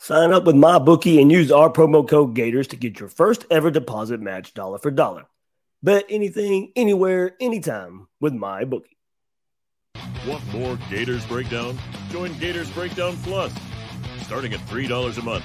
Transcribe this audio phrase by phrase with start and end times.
[0.00, 3.70] Sign up with MyBookie and use our promo code Gators to get your first ever
[3.70, 5.26] deposit match dollar for dollar.
[5.82, 8.96] Bet anything, anywhere, anytime with MyBookie.
[10.26, 11.76] Want more Gators Breakdown?
[12.10, 13.52] Join Gators Breakdown Plus.
[14.22, 15.44] Starting at $3 a month,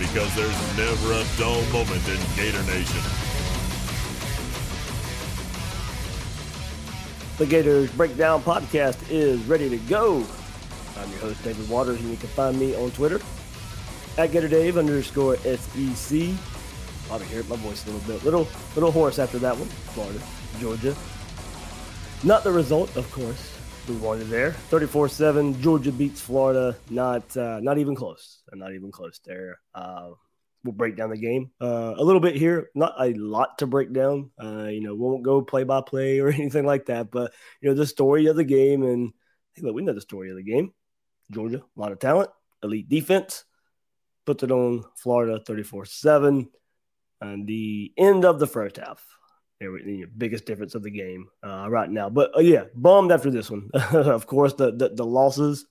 [0.00, 3.02] Because there's never a dull moment in Gator Nation.
[7.36, 10.24] The Gators Breakdown podcast is ready to go.
[10.96, 13.20] I'm your host, David Waters, and you can find me on Twitter
[14.16, 16.30] at GatorDave underscore SEC.
[17.06, 18.24] Probably hear my voice a little bit.
[18.24, 19.68] Little little hoarse after that one.
[19.92, 20.20] Florida,
[20.60, 20.96] Georgia.
[22.24, 23.59] Not the result, of course.
[23.90, 24.52] We wanted there.
[24.70, 26.76] 34-7, Georgia beats Florida.
[26.90, 28.40] Not uh, not even close.
[28.52, 29.58] Not even close there.
[29.74, 30.10] Uh,
[30.62, 32.70] we'll break down the game uh, a little bit here.
[32.76, 34.30] Not a lot to break down.
[34.40, 37.10] Uh, you know, won't go play by play or anything like that.
[37.10, 39.12] But you know, the story of the game, and
[39.54, 40.72] hey, look, we know the story of the game.
[41.32, 42.30] Georgia, a lot of talent,
[42.62, 43.44] elite defense,
[44.24, 46.46] puts it on Florida 34-7.
[47.20, 49.04] And the end of the first half,
[49.60, 52.08] the biggest difference of the game uh, right now.
[52.08, 53.70] But uh, yeah, bummed after this one.
[53.92, 55.66] of course, the, the, the losses,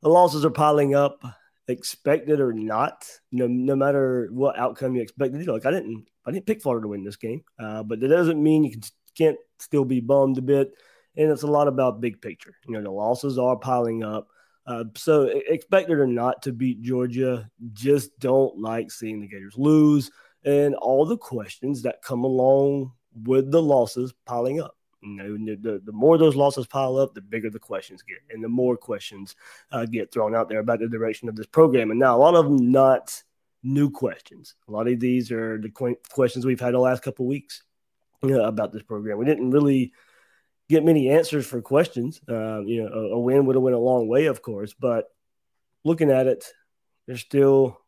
[0.00, 1.22] the losses are piling up,
[1.68, 3.06] expected or not.
[3.30, 5.46] No, no matter what outcome you expected.
[5.46, 8.42] Like I didn't, I didn't pick Florida to win this game, uh, but that doesn't
[8.42, 8.82] mean you can,
[9.16, 10.72] can't still be bummed a bit.
[11.16, 12.54] And it's a lot about big picture.
[12.66, 14.28] You know, the losses are piling up.
[14.64, 20.10] Uh, so expected or not to beat Georgia, just don't like seeing the Gators lose
[20.44, 24.76] and all the questions that come along with the losses piling up.
[25.02, 28.42] You know, the, the more those losses pile up, the bigger the questions get, and
[28.42, 29.34] the more questions
[29.72, 31.90] uh, get thrown out there about the direction of this program.
[31.90, 33.20] And now, a lot of them not
[33.64, 34.54] new questions.
[34.68, 37.64] A lot of these are the qu- questions we've had the last couple weeks
[38.22, 39.18] you know, about this program.
[39.18, 39.92] We didn't really
[40.68, 42.20] get many answers for questions.
[42.28, 45.06] Uh, you know, a, a win would have went a long way, of course, but
[45.84, 46.44] looking at it,
[47.06, 47.80] there's still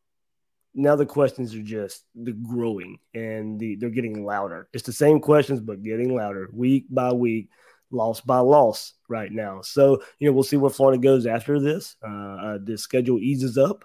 [0.74, 4.68] now the questions are just the growing and the, they're getting louder.
[4.72, 7.48] It's the same questions, but getting louder week by week,
[7.90, 9.60] loss by loss right now.
[9.62, 11.96] So, you know, we'll see where Florida goes after this.
[12.02, 13.84] Uh, uh, the schedule eases up.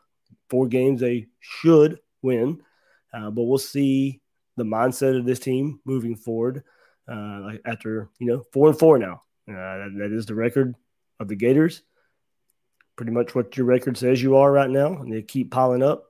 [0.50, 2.62] Four games they should win,
[3.14, 4.20] uh, but we'll see
[4.58, 6.64] the mindset of this team moving forward
[7.08, 9.22] uh, after, you know, four and four now.
[9.48, 10.76] Uh, that, that is the record
[11.20, 11.84] of the Gators.
[12.96, 16.06] Pretty much what your record says you are right now, and they keep piling up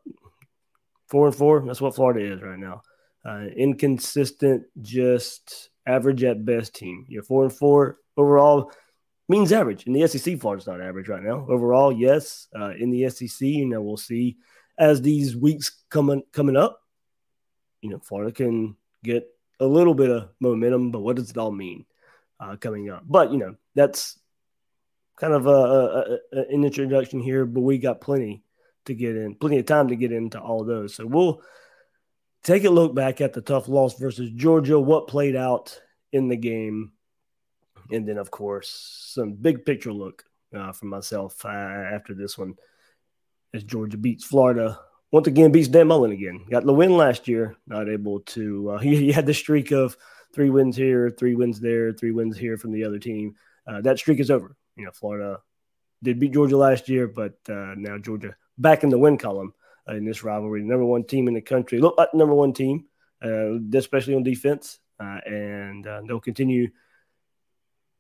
[1.09, 1.63] four and four.
[1.65, 2.81] That's what Florida is right now.
[3.25, 7.05] Uh, inconsistent, just average at best team.
[7.09, 8.71] You're four and four overall
[9.27, 9.85] means average.
[9.85, 11.45] In the SEC, Florida's not average right now.
[11.49, 12.47] Overall, yes.
[12.57, 14.37] Uh, in the SEC, you know, we'll see
[14.77, 16.81] as these weeks coming coming up.
[17.81, 19.27] You know, Florida can get
[19.59, 21.85] a little bit of momentum, but what does it all mean
[22.39, 23.03] uh, coming up?
[23.07, 24.19] But you know, that's
[25.17, 27.45] kind of a, a, a, an introduction here.
[27.45, 28.43] But we got plenty
[28.89, 30.95] to get in, plenty of time to get into all those.
[30.95, 31.41] So we'll
[32.43, 35.79] take a look back at the tough loss versus Georgia, what played out
[36.11, 36.91] in the game,
[37.91, 38.69] and then, of course,
[39.13, 40.23] some big picture look
[40.55, 42.55] uh, from myself uh, after this one
[43.53, 44.79] as Georgia beats Florida.
[45.11, 46.45] Once again, beats Dan Mullen again.
[46.49, 48.71] Got the win last year, not able to.
[48.71, 49.97] Uh, he, he, had the streak of
[50.33, 53.35] three wins here, three wins there, three wins here from the other team.
[53.67, 54.55] Uh, that streak is over.
[54.75, 55.39] You know, Florida
[56.03, 59.53] did beat Georgia last year, but uh, now Georgia back in the win column
[59.87, 60.61] in this rivalry.
[60.61, 62.85] Number one team in the country, look like number one team,
[63.23, 66.69] uh, especially on defense, uh, and uh, they'll continue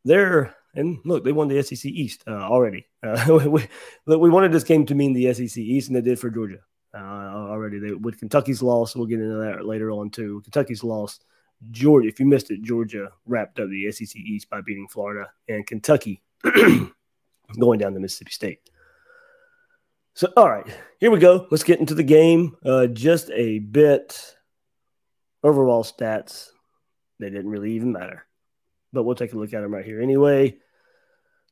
[0.05, 0.55] their.
[0.75, 2.85] And look, they won the SEC East uh, already.
[3.01, 3.65] Uh, we,
[4.05, 6.59] we wanted this game to mean the SEC East, and they did for Georgia
[6.93, 7.79] already.
[7.79, 10.41] They, with Kentucky's loss, we'll get into that later on too.
[10.43, 11.21] Kentucky's loss,
[11.71, 12.09] Georgia.
[12.09, 16.21] If you missed it, Georgia wrapped up the SEC East by beating Florida, and Kentucky
[16.43, 18.69] going down to Mississippi State.
[20.19, 20.65] So, all right,
[20.99, 21.47] here we go.
[21.49, 22.57] Let's get into the game.
[22.65, 24.35] Uh, just a bit
[25.41, 26.49] overall stats.
[27.21, 28.25] They didn't really even matter,
[28.91, 30.01] but we'll take a look at them right here.
[30.01, 30.57] Anyway,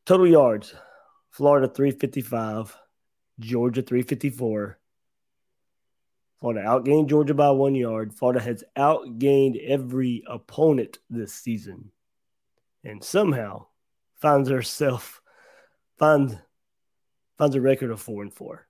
[0.05, 0.75] total yards
[1.29, 2.75] Florida 355,
[3.39, 4.77] Georgia 354.
[6.41, 8.13] Florida outgained Georgia by one yard.
[8.13, 11.89] Florida has outgained every opponent this season
[12.83, 13.67] and somehow
[14.19, 15.21] finds herself
[15.97, 16.35] finds
[17.37, 18.67] finds a record of four and four.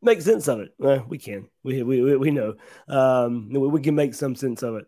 [0.00, 0.74] Make sense of it.
[0.82, 1.48] Eh, we can.
[1.64, 2.54] We we we know.
[2.86, 4.86] Um, we, can make some sense of it.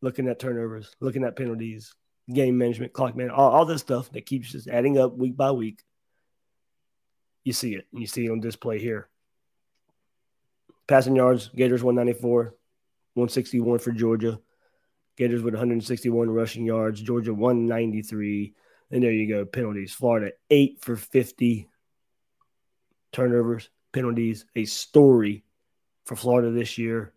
[0.00, 1.94] Looking at turnovers, looking at penalties,
[2.32, 5.50] game management, clock man, all, all this stuff that keeps just adding up week by
[5.50, 5.82] week.
[7.42, 7.86] You see it.
[7.92, 9.08] You see it on display here.
[10.86, 12.54] Passing yards, Gators 194,
[13.14, 14.38] 161 for Georgia.
[15.16, 18.54] Gators with 161 rushing yards, Georgia 193.
[18.92, 19.44] And there you go.
[19.44, 19.92] Penalties.
[19.92, 21.68] Florida, eight for 50.
[23.12, 25.44] Turnovers, penalties, a story
[26.04, 27.12] for Florida this year.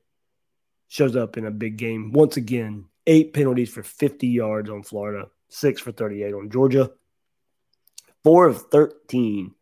[0.88, 2.12] Shows up in a big game.
[2.12, 6.92] Once again, eight penalties for 50 yards on Florida, six for 38 on Georgia,
[8.24, 9.54] four of 13.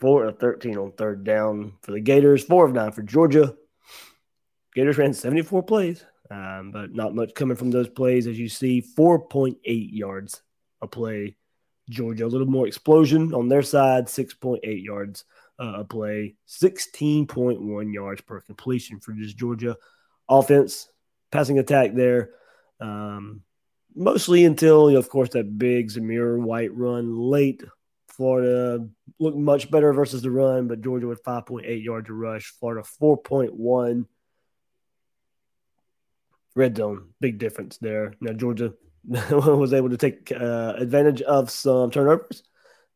[0.00, 3.56] Four of 13 on third down for the Gators, four of nine for Georgia.
[4.74, 8.28] Gators ran 74 plays, um, but not much coming from those plays.
[8.28, 10.42] As you see, 4.8 yards
[10.80, 11.36] a play.
[11.88, 15.24] Georgia, a little more explosion on their side, 6.8 yards
[15.58, 19.76] uh, a play, 16.1 yards per completion for just Georgia
[20.28, 20.88] offense,
[21.30, 22.30] passing attack there.
[22.80, 23.42] Um,
[23.94, 27.62] mostly until, you know, of course, that big Zamir White run late.
[28.08, 28.86] Florida
[29.18, 32.52] looked much better versus the run, but Georgia with 5.8 yards a rush.
[32.58, 34.06] Florida 4.1
[36.54, 38.14] red zone, big difference there.
[38.20, 38.74] Now Georgia
[39.30, 42.42] was able to take uh, advantage of some turnovers,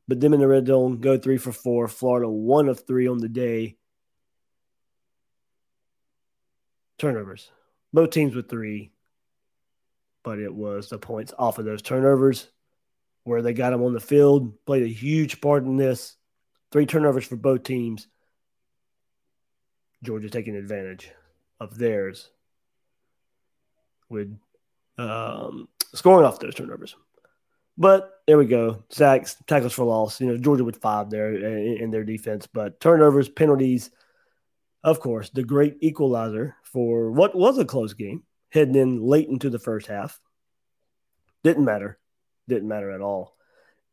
[0.09, 1.89] but them in the red zone go three for four.
[1.89, 3.77] Florida one of three on the day.
[6.99, 7.51] Turnovers,
[7.93, 8.93] both teams with three,
[10.23, 12.49] but it was the points off of those turnovers
[13.25, 16.17] where they got them on the field played a huge part in this.
[16.71, 18.07] Three turnovers for both teams.
[20.03, 21.11] Georgia taking advantage
[21.61, 22.31] of theirs
[24.09, 24.37] with
[24.99, 26.97] um, scoring off those turnovers.
[27.79, 28.85] But there we go.
[28.91, 30.21] Sacks, tackles for loss.
[30.21, 32.47] You know, Georgia with five there in, in their defense.
[32.47, 33.91] But turnovers, penalties,
[34.85, 39.51] of course, the great equalizer for what was a close game, heading in late into
[39.51, 40.21] the first half.
[41.45, 41.99] Didn't matter.
[42.49, 43.37] Didn't matter at all.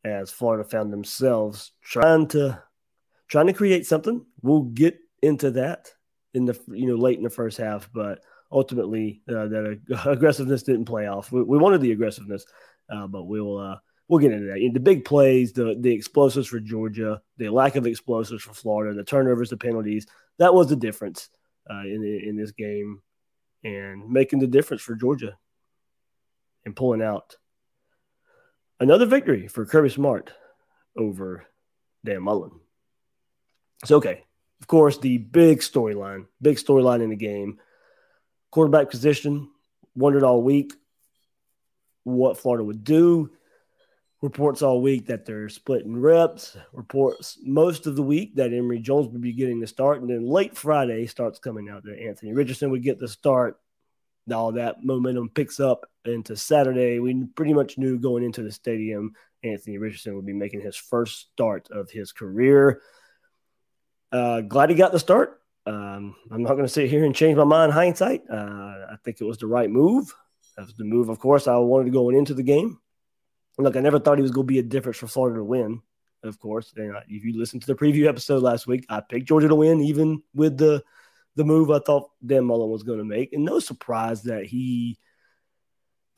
[0.04, 2.62] As Florida found themselves trying to
[3.28, 4.24] trying to create something.
[4.42, 5.92] We'll get into that
[6.34, 8.20] in the you know late in the first half, but
[8.52, 11.32] ultimately uh, that aggressiveness didn't play off.
[11.32, 12.44] We, we wanted the aggressiveness,
[12.92, 13.76] uh, but we'll uh,
[14.08, 14.58] we'll get into that.
[14.58, 18.94] In the big plays, the the explosives for Georgia, the lack of explosives for Florida,
[18.94, 20.06] the turnovers, the penalties,
[20.38, 21.28] that was the difference
[21.70, 23.02] uh, in in this game,
[23.64, 25.36] and making the difference for Georgia,
[26.64, 27.36] and pulling out
[28.78, 30.32] another victory for Kirby Smart
[30.96, 31.46] over
[32.04, 32.52] Dan Mullen.
[33.84, 34.24] So okay,
[34.60, 37.58] of course, the big storyline, big storyline in the game
[38.50, 39.48] quarterback position.
[39.94, 40.72] Wondered all week
[42.04, 43.30] what Florida would do.
[44.22, 46.56] Reports all week that they're splitting reps.
[46.72, 50.00] Reports most of the week that Emory Jones would be getting the start.
[50.00, 53.58] And then late Friday starts coming out that Anthony Richardson would get the start.
[54.30, 56.98] All that momentum picks up into Saturday.
[56.98, 61.30] We pretty much knew going into the stadium Anthony Richardson would be making his first
[61.32, 62.82] start of his career.
[64.12, 65.39] Uh, glad he got the start.
[65.70, 67.72] Um, I'm not going to sit here and change my mind.
[67.72, 68.34] Hindsight, uh,
[68.90, 70.12] I think it was the right move.
[70.56, 72.80] That was the move, of course, I wanted to go into the game.
[73.56, 75.80] Look, I never thought he was going to be a difference for Florida to win.
[76.22, 79.48] Of course, and if you listen to the preview episode last week, I picked Georgia
[79.48, 80.82] to win, even with the
[81.36, 84.98] the move I thought Dan Mullen was going to make, and no surprise that he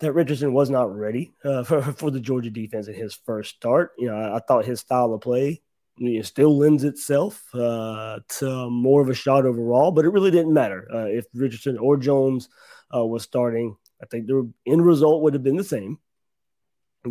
[0.00, 3.92] that Richardson was not ready uh, for, for the Georgia defense in his first start.
[3.96, 5.62] You know, I, I thought his style of play
[6.08, 10.52] it still lends itself uh, to more of a shot overall, but it really didn't
[10.52, 12.48] matter uh, if Richardson or Jones
[12.94, 13.76] uh, was starting.
[14.02, 15.98] I think the end result would have been the same.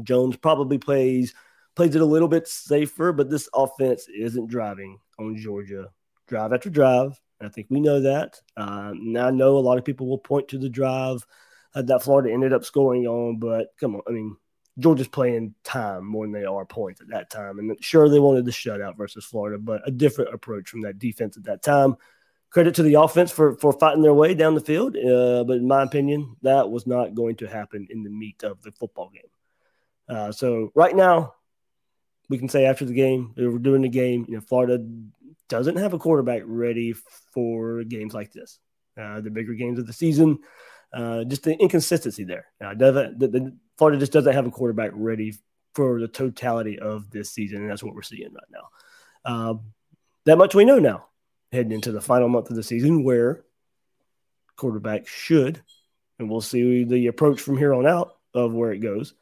[0.04, 1.34] Jones probably plays
[1.76, 5.90] plays it a little bit safer, but this offense isn't driving on Georgia
[6.28, 7.20] drive after drive.
[7.40, 8.40] I think we know that.
[8.58, 11.26] Um, now I know a lot of people will point to the drive
[11.74, 14.36] uh, that Florida ended up scoring on, but come on, I mean,
[14.80, 17.60] Georgia's playing time more than they are points at that time.
[17.60, 21.38] And sure, they wanted the shutout versus Florida, but a different approach from that defense
[21.38, 21.96] at that time.
[22.50, 25.68] Credit to the offense for for fighting their way down the field, uh, but in
[25.68, 29.30] my opinion, that was not going to happen in the meat of the football game.
[30.10, 31.34] Uh, so right now,
[32.30, 34.26] we can say after the game, we're doing the game.
[34.28, 34.86] You know, Florida
[35.48, 36.94] doesn't have a quarterback ready
[37.34, 38.60] for games like this,
[39.00, 40.40] uh, the bigger games of the season.
[40.94, 42.48] Uh, just the inconsistency there.
[42.64, 45.34] Uh, the, the, Florida just doesn't have a quarterback ready
[45.74, 48.70] for the totality of this season, and that's what we're seeing right now.
[49.26, 49.62] Um,
[50.26, 51.08] that much we know now,
[51.52, 53.44] heading into the final month of the season, where
[54.56, 55.64] quarterback should,
[56.20, 59.16] and we'll see the approach from here on out of where it goes.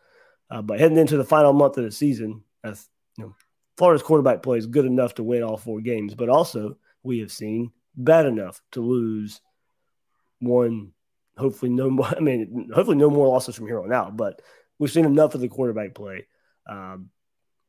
[0.52, 2.86] Uh, but heading into the final month of the season, as
[3.18, 3.36] you know,
[3.78, 7.32] Florida's quarterback play is good enough to win all four games, but also we have
[7.32, 9.40] seen bad enough to lose
[10.42, 10.92] one
[11.40, 12.06] hopefully no more.
[12.18, 14.18] I mean, hopefully no more losses from here on out.
[14.18, 14.42] But
[14.78, 16.28] we've seen enough of the quarterback play
[16.70, 17.10] um,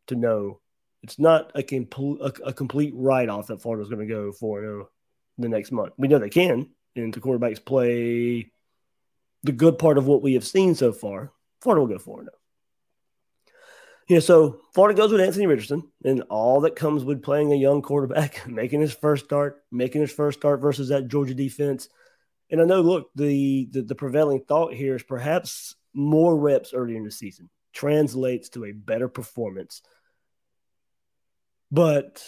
[0.08, 0.60] to know
[1.02, 4.60] it's not a, complete a, a complete write off that Florida's going to go for
[4.60, 4.88] know,
[5.38, 5.94] the next month.
[5.96, 8.52] We know they can, and the quarterbacks play
[9.42, 11.32] the good part of what we have seen so far.
[11.62, 12.28] Florida will go for it.
[14.08, 17.80] Yeah, so Florida goes with Anthony Richardson, and all that comes with playing a young
[17.80, 21.88] quarterback, making his first start, making his first start versus that Georgia defense
[22.50, 26.96] and I know, look, the, the, the prevailing thought here is perhaps more reps earlier
[26.96, 29.82] in the season translates to a better performance,
[31.70, 32.22] but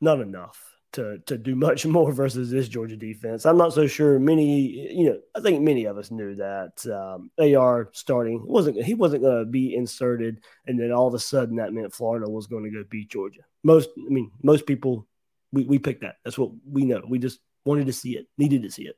[0.00, 0.58] not enough
[0.92, 3.46] to to do much more versus this Georgia defense.
[3.46, 4.18] I'm not so sure.
[4.18, 8.94] Many, you know, I think many of us knew that um, AR starting wasn't he
[8.94, 12.46] wasn't going to be inserted, and then all of a sudden that meant Florida was
[12.46, 13.42] going to go beat Georgia.
[13.62, 15.06] Most, I mean, most people
[15.52, 16.16] we we picked that.
[16.24, 17.02] That's what we know.
[17.08, 18.96] We just wanted to see it, needed to see it.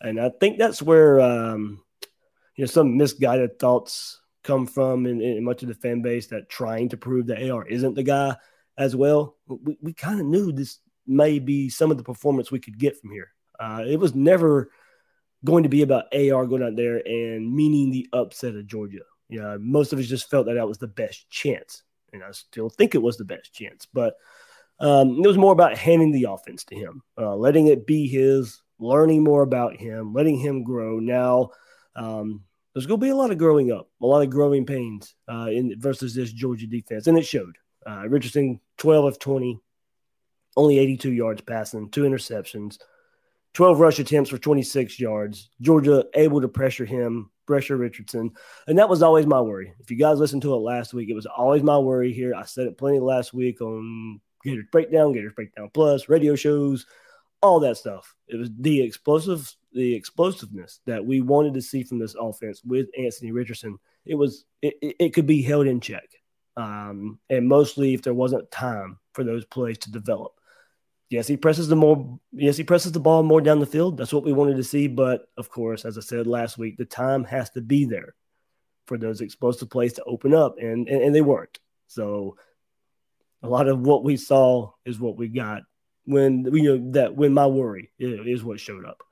[0.00, 1.82] And I think that's where um,
[2.56, 6.48] you know some misguided thoughts come from in, in, much of the fan base that
[6.48, 8.34] trying to prove that AR isn't the guy
[8.78, 9.36] as well.
[9.46, 12.98] We, we kind of knew this may be some of the performance we could get
[12.98, 13.28] from here.
[13.58, 14.70] Uh, it was never
[15.44, 19.00] going to be about AR going out there and meaning the upset of Georgia.
[19.28, 22.32] You know, most of us just felt that that was the best chance, and I
[22.32, 23.86] still think it was the best chance.
[23.92, 24.14] But
[24.80, 28.60] um, it was more about handing the offense to him, uh, letting it be his,
[28.80, 30.98] learning more about him, letting him grow.
[30.98, 31.50] Now,
[31.94, 32.44] um,
[32.74, 35.48] there's going to be a lot of growing up, a lot of growing pains uh,
[35.50, 37.56] in versus this Georgia defense, and it showed.
[37.86, 39.58] Uh, Richardson, 12 of 20,
[40.56, 42.78] only 82 yards passing, two interceptions,
[43.54, 45.50] 12 rush attempts for 26 yards.
[45.60, 48.30] Georgia able to pressure him, pressure Richardson,
[48.66, 49.74] and that was always my worry.
[49.80, 52.34] If you guys listened to it last week, it was always my worry here.
[52.34, 56.86] I said it plenty last week on Gators Breakdown, Gators Breakdown Plus, radio shows
[57.42, 58.14] all that stuff.
[58.28, 62.88] It was the explosive, the explosiveness that we wanted to see from this offense with
[62.98, 63.78] Anthony Richardson.
[64.04, 66.08] It was it, it could be held in check,
[66.56, 70.32] um, and mostly if there wasn't time for those plays to develop.
[71.08, 72.18] Yes, he presses the more.
[72.32, 73.96] Yes, he presses the ball more down the field.
[73.96, 74.86] That's what we wanted to see.
[74.86, 78.14] But of course, as I said last week, the time has to be there
[78.86, 81.58] for those explosive plays to open up, and and, and they weren't.
[81.88, 82.36] So
[83.42, 85.62] a lot of what we saw is what we got
[86.04, 89.02] when you know that when my worry is what showed up.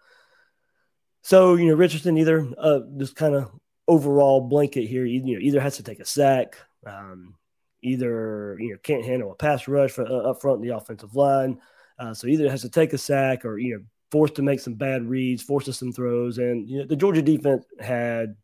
[1.23, 3.51] So you know Richardson either uh, just kind of
[3.87, 7.35] overall blanket here, you know, either has to take a sack, um,
[7.83, 11.17] either you know can't handle a pass rush for, uh, up front in the offensive
[11.17, 11.59] line,
[11.99, 14.75] uh, so either has to take a sack or you know forced to make some
[14.75, 18.37] bad reads, forces some throws, and you know the Georgia defense had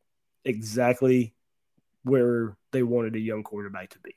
[0.44, 1.34] exactly
[2.02, 4.14] where they wanted a young quarterback to be.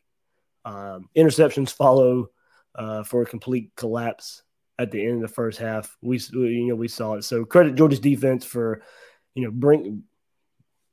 [0.65, 2.29] Um, interceptions follow
[2.77, 4.43] uh, for a complete collapse
[4.79, 5.97] at the end of the first half.
[6.01, 7.23] We you know we saw it.
[7.23, 8.81] So credit Georgia's defense for
[9.35, 10.03] you know bring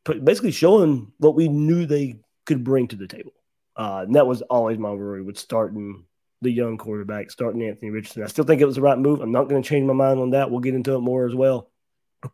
[0.04, 3.32] basically showing what we knew they could bring to the table.
[3.76, 6.04] Uh, and that was always my worry with starting
[6.42, 8.22] the young quarterback, starting Anthony Richardson.
[8.22, 9.20] I still think it was the right move.
[9.20, 10.50] I'm not going to change my mind on that.
[10.50, 11.70] We'll get into it more as well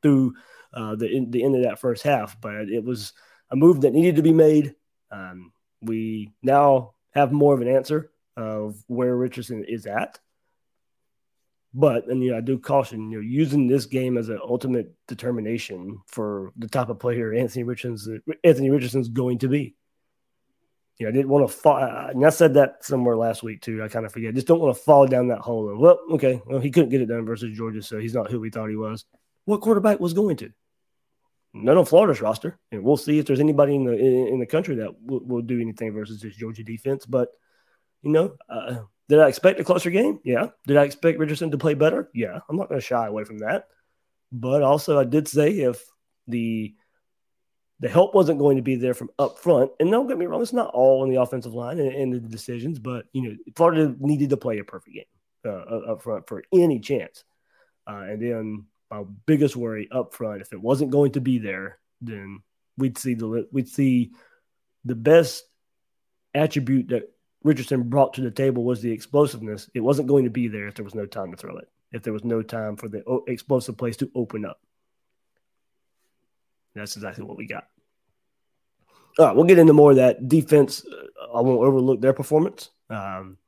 [0.03, 0.35] through
[0.75, 2.41] uh, the the end of that first half.
[2.41, 3.13] But it was
[3.51, 4.75] a move that needed to be made.
[5.11, 10.19] Um, we now have more of an answer of where Richardson is at.
[11.73, 14.93] But and you know, I do caution you know using this game as an ultimate
[15.07, 18.09] determination for the type of player Anthony Richardson's
[18.43, 19.77] Anthony Richardson's going to be.
[20.99, 23.83] You know, I didn't want to fall, and I said that somewhere last week too.
[23.83, 24.35] I kind of forget.
[24.35, 25.71] Just don't want to fall down that hole.
[25.71, 28.41] Of, well, okay, well he couldn't get it done versus Georgia, so he's not who
[28.41, 29.07] we thought he was.
[29.45, 30.51] What quarterback was going to?
[31.53, 34.77] None on Florida's roster, and we'll see if there's anybody in the in, the country
[34.77, 37.07] that will, will do anything versus this Georgia defense.
[37.07, 37.29] But
[38.03, 38.77] you know, uh,
[39.09, 40.21] Did I expect a closer game?
[40.25, 40.49] Yeah.
[40.67, 42.09] Did I expect Richardson to play better?
[42.15, 42.39] Yeah.
[42.49, 43.67] I'm not going to shy away from that.
[44.31, 45.85] But also, I did say if
[46.29, 46.75] the
[47.81, 50.43] the help wasn't going to be there from up front, and don't get me wrong,
[50.43, 53.97] it's not all in the offensive line and, and the decisions, but you know, Florida
[53.99, 55.05] needed to play a perfect game
[55.47, 57.25] uh, up front for any chance.
[57.89, 61.79] Uh, and then my biggest worry up front, if it wasn't going to be there,
[62.01, 62.41] then
[62.77, 64.13] we'd see the we'd see
[64.85, 65.45] the best
[66.35, 67.11] attribute that
[67.43, 69.71] Richardson brought to the table was the explosiveness.
[69.75, 72.03] It wasn't going to be there if there was no time to throw it, if
[72.03, 74.61] there was no time for the explosive plays to open up.
[76.75, 77.67] That's exactly what we got.
[79.19, 80.85] All right, we'll get into more of that defense.
[80.85, 82.71] Uh, I won't overlook their performance.
[82.89, 83.39] Um,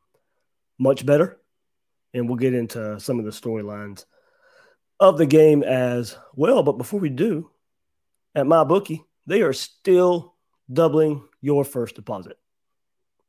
[0.78, 1.38] much better.
[2.14, 4.04] And we'll get into some of the storylines
[5.00, 6.62] of the game as well.
[6.62, 7.50] But before we do,
[8.34, 10.34] at my bookie, they are still
[10.70, 12.38] doubling your first deposit.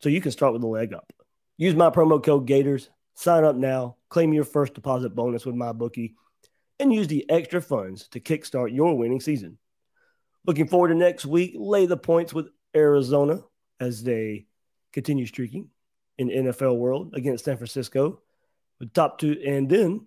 [0.03, 1.13] So you can start with a leg up.
[1.55, 5.72] Use my promo code Gators, sign up now, claim your first deposit bonus with my
[5.72, 6.15] bookie,
[6.77, 9.57] and use the extra funds to kickstart your winning season.
[10.45, 13.43] Looking forward to next week, lay the points with Arizona
[13.79, 14.45] as they
[14.91, 15.69] continue streaking
[16.17, 18.19] in NFL world against San Francisco.
[18.81, 20.05] With top two, and then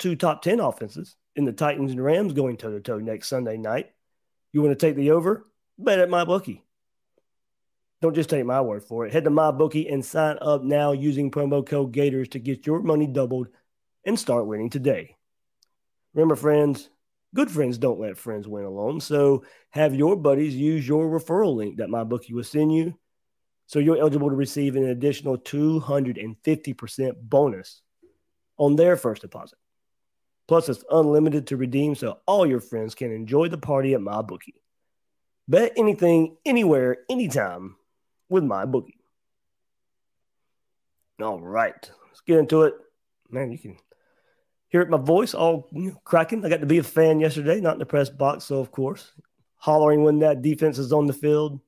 [0.00, 3.56] two top 10 offenses in the Titans and Rams going toe to toe next Sunday
[3.56, 3.92] night.
[4.50, 5.46] You want to take the over?
[5.78, 6.64] Bet at my bookie.
[8.00, 9.12] Don't just take my word for it.
[9.12, 12.82] Head to my bookie and sign up now using promo code Gators to get your
[12.82, 13.48] money doubled
[14.04, 15.16] and start winning today.
[16.12, 16.90] Remember, friends,
[17.34, 19.00] good friends don't let friends win alone.
[19.00, 22.98] So have your buddies use your referral link that my bookie will send you.
[23.66, 27.80] So you're eligible to receive an additional 250% bonus
[28.58, 29.58] on their first deposit.
[30.46, 34.20] Plus, it's unlimited to redeem so all your friends can enjoy the party at my
[34.20, 34.60] bookie.
[35.48, 37.76] Bet anything, anywhere, anytime
[38.34, 38.98] with my bookie.
[41.22, 42.74] All right, let's get into it.
[43.30, 43.76] Man, you can
[44.68, 45.70] hear it my voice all
[46.02, 46.44] cracking.
[46.44, 49.12] I got to be a fan yesterday, not in the press box, so of course,
[49.54, 51.60] hollering when that defense is on the field.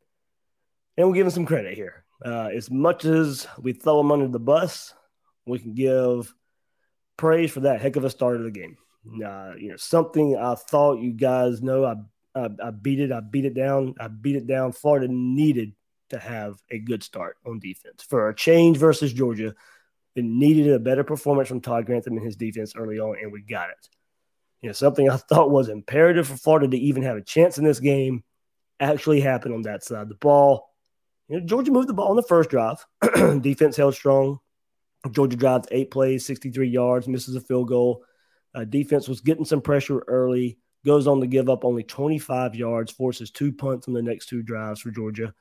[0.96, 2.04] And we'll give them some credit here.
[2.24, 4.92] Uh, as much as we throw them under the bus,
[5.46, 6.34] we can give
[7.16, 8.76] praise for that heck of a start of the game.
[9.24, 11.84] Uh, you know, something I thought you guys know.
[11.84, 11.94] I,
[12.34, 13.12] I, I beat it.
[13.12, 13.94] I beat it down.
[14.00, 14.72] I beat it down.
[14.72, 15.72] Florida needed
[16.10, 19.54] to have a good start on defense for a change versus Georgia.
[20.14, 23.42] It needed a better performance from Todd Grantham and his defense early on, and we
[23.42, 23.88] got it.
[24.62, 27.64] You know, something I thought was imperative for Florida to even have a chance in
[27.64, 28.24] this game
[28.80, 30.02] actually happened on that side.
[30.02, 30.70] of The ball,
[31.28, 32.84] you know, Georgia moved the ball on the first drive.
[33.42, 34.38] defense held strong.
[35.10, 38.02] Georgia drives eight plays, 63 yards, misses a field goal.
[38.54, 42.90] Uh, defense was getting some pressure early, goes on to give up only 25 yards,
[42.90, 45.34] forces two punts on the next two drives for Georgia.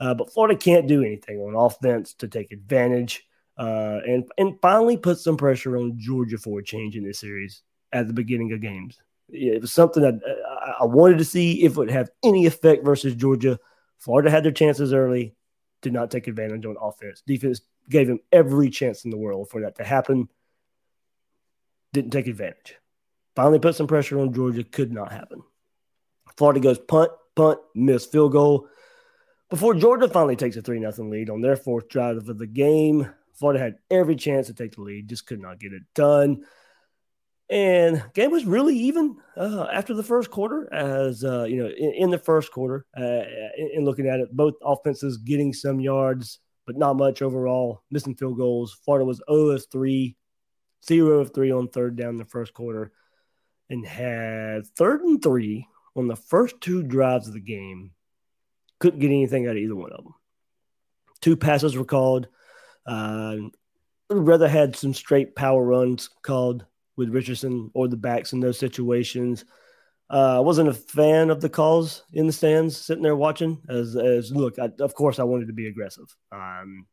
[0.00, 3.24] Uh, but Florida can't do anything on offense to take advantage
[3.56, 7.62] uh, and, and finally put some pressure on Georgia for a change in this series
[7.92, 8.98] at the beginning of games.
[9.28, 12.84] It was something that uh, I wanted to see if it would have any effect
[12.84, 13.58] versus Georgia.
[13.98, 15.34] Florida had their chances early,
[15.80, 17.22] did not take advantage on offense.
[17.26, 20.28] Defense gave him every chance in the world for that to happen.
[21.92, 22.76] Didn't take advantage.
[23.36, 24.64] Finally put some pressure on Georgia.
[24.64, 25.42] Could not happen.
[26.36, 28.68] Florida goes punt, punt, miss field goal.
[29.50, 33.08] Before Georgia finally takes a 3 0 lead on their fourth drive of the game,
[33.34, 36.44] Florida had every chance to take the lead, just could not get it done.
[37.50, 40.72] And game was really even uh, after the first quarter.
[40.72, 43.22] As uh, you know, in, in, the first quarter, uh,
[43.56, 47.82] in, in, looking at it, both offenses getting some yards, but not much overall.
[47.90, 48.72] Missing field goals.
[48.84, 50.16] Florida was 0 of 3,
[50.86, 52.92] 0 of 3 on third down in the first quarter,
[53.68, 57.90] and had third and three on the first two drives of the game.
[58.84, 60.14] Couldn't get anything out of either one of them.
[61.22, 62.28] Two passes were called.
[62.84, 63.36] Uh,
[64.10, 69.46] rather had some straight power runs called with Richardson or the backs in those situations.
[70.10, 73.62] Uh, I wasn't a fan of the calls in the stands, sitting there watching.
[73.70, 76.86] As as look, I, of course, I wanted to be aggressive, um,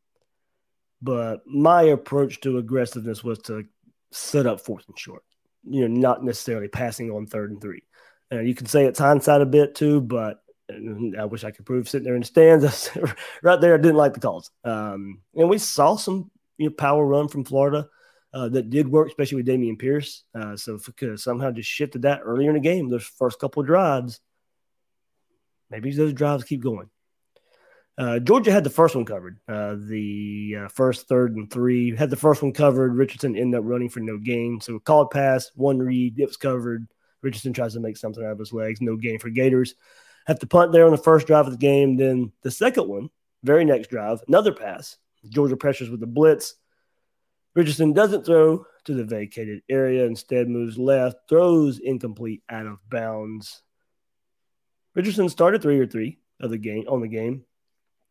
[1.02, 3.66] but my approach to aggressiveness was to
[4.14, 5.24] set up fourth and short.
[5.70, 7.84] You know, not necessarily passing on third and three.
[8.32, 10.42] Uh, you can say it's hindsight a bit too, but
[11.20, 12.90] I wish I could prove sitting there in the stands.
[13.44, 14.52] right there, I didn't like the calls.
[14.64, 17.88] Um, and we saw some you know, power run from Florida
[18.34, 20.24] uh, that did work, especially with Dameon Pierce.
[20.34, 23.40] Uh, so if we could somehow just shifted that earlier in the game, those first
[23.40, 24.20] couple of drives,
[25.70, 26.90] maybe those drives keep going.
[27.98, 29.40] Uh, Georgia had the first one covered.
[29.48, 32.96] Uh, the uh, first, third, and three had the first one covered.
[32.96, 34.62] Richardson ended up running for no gain.
[34.62, 36.88] So called pass, one read, it was covered.
[37.22, 39.76] Richardson tries to make something out of his legs, no gain for Gators.
[40.28, 41.98] Have to punt there on the first drive of the game.
[41.98, 43.10] Then the second one,
[43.44, 44.98] very next drive, another pass,
[45.30, 46.56] Georgia pressures with the blitz.
[47.56, 53.62] Richardson doesn't throw to the vacated area, instead moves left, throws incomplete out of bounds.
[54.96, 57.46] Richardson started three or three of the game on the game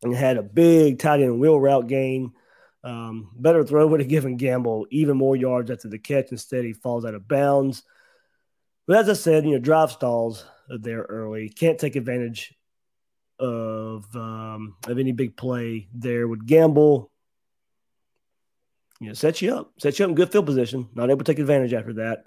[0.03, 2.33] and had a big tight end wheel route gain.
[2.83, 6.31] Um, better throw would have given Gamble even more yards after the catch.
[6.31, 7.83] Instead, he falls out of bounds.
[8.87, 10.45] But as I said, you know, drive stalls
[10.79, 11.49] there early.
[11.49, 12.53] Can't take advantage
[13.39, 16.27] of um, of any big play there.
[16.27, 17.11] Would Gamble,
[18.99, 20.89] you know, set you up, set you up in good field position.
[20.93, 22.25] Not able to take advantage after that.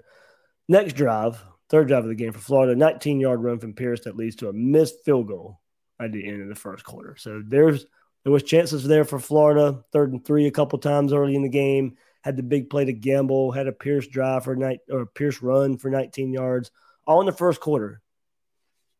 [0.67, 4.17] Next drive, third drive of the game for Florida, 19 yard run from Pierce that
[4.17, 5.61] leads to a missed field goal
[5.99, 7.15] at the end of the first quarter.
[7.17, 7.85] So there's
[8.23, 11.49] there was chances there for Florida, third and three a couple times early in the
[11.49, 11.97] game.
[12.21, 15.77] Had the big play to Gamble, had a Pierce drive for night or Pierce run
[15.77, 16.71] for 19 yards,
[17.05, 18.01] all in the first quarter.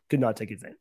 [0.09, 0.77] Could not take advantage.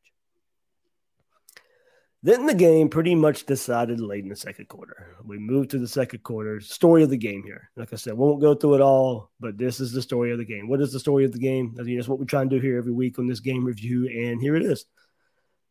[2.24, 5.14] Then the game pretty much decided late in the second quarter.
[5.26, 6.58] We moved to the second quarter.
[6.58, 7.68] Story of the game here.
[7.76, 10.44] Like I said, won't go through it all, but this is the story of the
[10.46, 10.66] game.
[10.66, 11.76] What is the story of the game?
[11.78, 14.08] I mean, that's what we try and do here every week on this game review,
[14.08, 14.86] and here it is.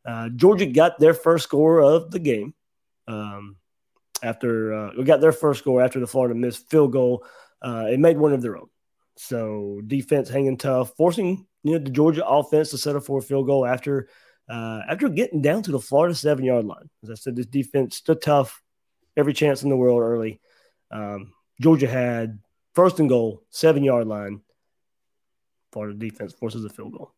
[0.05, 2.53] Uh, Georgia got their first score of the game
[3.07, 3.55] um,
[4.21, 7.25] after uh, we got their first score after the Florida missed field goal.
[7.63, 8.67] Uh, it made one of their own.
[9.15, 13.47] So defense hanging tough, forcing you know the Georgia offense to settle for a field
[13.47, 14.07] goal after
[14.49, 16.89] uh, after getting down to the Florida seven yard line.
[17.03, 18.61] As I said, this defense stood tough,
[19.15, 20.41] every chance in the world early.
[20.91, 22.39] Um, Georgia had
[22.73, 24.41] first and goal, seven yard line.
[25.71, 27.13] Florida defense forces a field goal.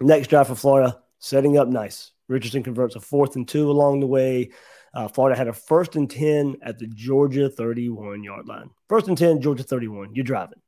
[0.00, 2.12] Next drive for Florida, setting up nice.
[2.28, 4.50] Richardson converts a fourth and two along the way.
[4.94, 8.70] Uh, Florida had a first and 10 at the Georgia 31 yard line.
[8.88, 10.14] First and 10, Georgia 31.
[10.14, 10.60] You're driving.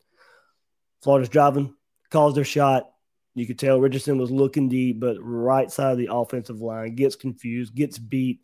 [1.03, 1.75] Florida's driving,
[2.11, 2.91] calls their shot.
[3.35, 7.17] You could tell Richardson was looking deep, but right side of the offensive line gets
[7.17, 8.41] confused, gets beat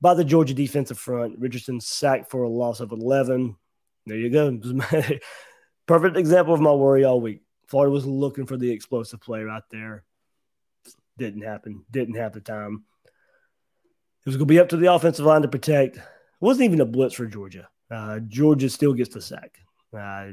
[0.00, 1.38] by the Georgia defensive front.
[1.38, 3.56] Richardson sacked for a loss of 11.
[4.06, 4.60] There you go.
[5.86, 7.42] Perfect example of my worry all week.
[7.66, 10.04] Florida was looking for the explosive play right there.
[11.18, 11.84] Didn't happen.
[11.90, 12.84] Didn't have the time.
[13.04, 15.96] It was going to be up to the offensive line to protect.
[15.96, 16.02] It
[16.40, 17.68] wasn't even a blitz for Georgia.
[17.90, 19.58] Uh, Georgia still gets the sack.
[19.96, 20.28] Uh,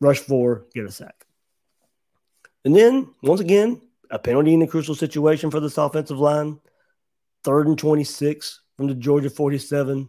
[0.00, 1.24] rush four, get a sack.
[2.68, 6.60] And then, once again, a penalty in a crucial situation for this offensive line.
[7.42, 10.06] Third and 26 from the Georgia 47.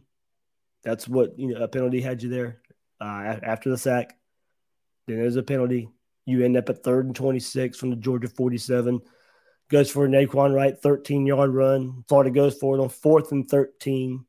[0.84, 2.60] That's what, you know, a penalty had you there
[3.00, 4.18] uh, after the sack.
[5.08, 5.88] Then there's a penalty.
[6.26, 9.00] You end up at third and 26 from the Georgia 47
[9.70, 12.04] goes for a Nay'Quan Wright 13 yard run.
[12.10, 14.26] Florida goes for it on fourth and 13.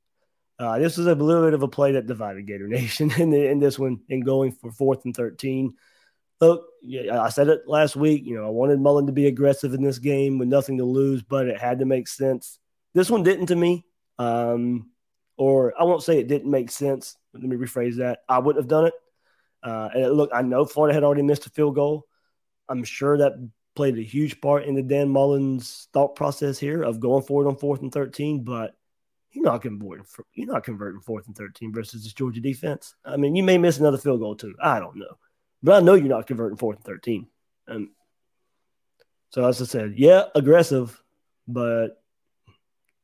[0.56, 3.48] Uh, this was a little bit of a play that divided Gator Nation in, the,
[3.48, 5.74] in this one in going for fourth and 13.
[6.40, 6.66] Look,
[7.12, 8.24] I said it last week.
[8.24, 11.22] You know, I wanted Mullen to be aggressive in this game with nothing to lose,
[11.22, 12.58] but it had to make sense.
[12.94, 13.84] This one didn't to me.
[14.18, 14.90] Um,
[15.36, 17.16] or I won't say it didn't make sense.
[17.32, 18.20] Let me rephrase that.
[18.28, 18.94] I wouldn't have done it.
[19.62, 22.06] Uh, and look, I know Florida had already missed a field goal.
[22.68, 23.32] I'm sure that
[23.74, 27.56] played a huge part in the Dan Mullen's thought process here of going forward on
[27.56, 28.74] fourth and 13, but
[29.32, 32.94] you're not converting you're not converting fourth and 13 versus this Georgia defense.
[33.04, 34.54] I mean, you may miss another field goal too.
[34.62, 35.16] I don't know.
[35.62, 37.26] But I know you're not converting fourth and 13.
[37.68, 37.90] Um,
[39.30, 41.00] so as I said, yeah, aggressive,
[41.46, 42.02] but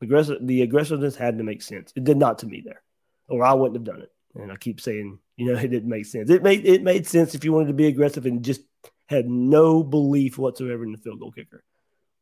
[0.01, 1.93] aggressive the aggressiveness had to make sense.
[1.97, 2.83] It did not to me there.
[3.29, 4.13] Or I wouldn't have done it.
[4.35, 6.31] And I keep saying, you know, it didn't make sense.
[6.31, 8.63] It made it made sense if you wanted to be aggressive and just
[9.07, 11.63] had no belief whatsoever in the field goal kicker.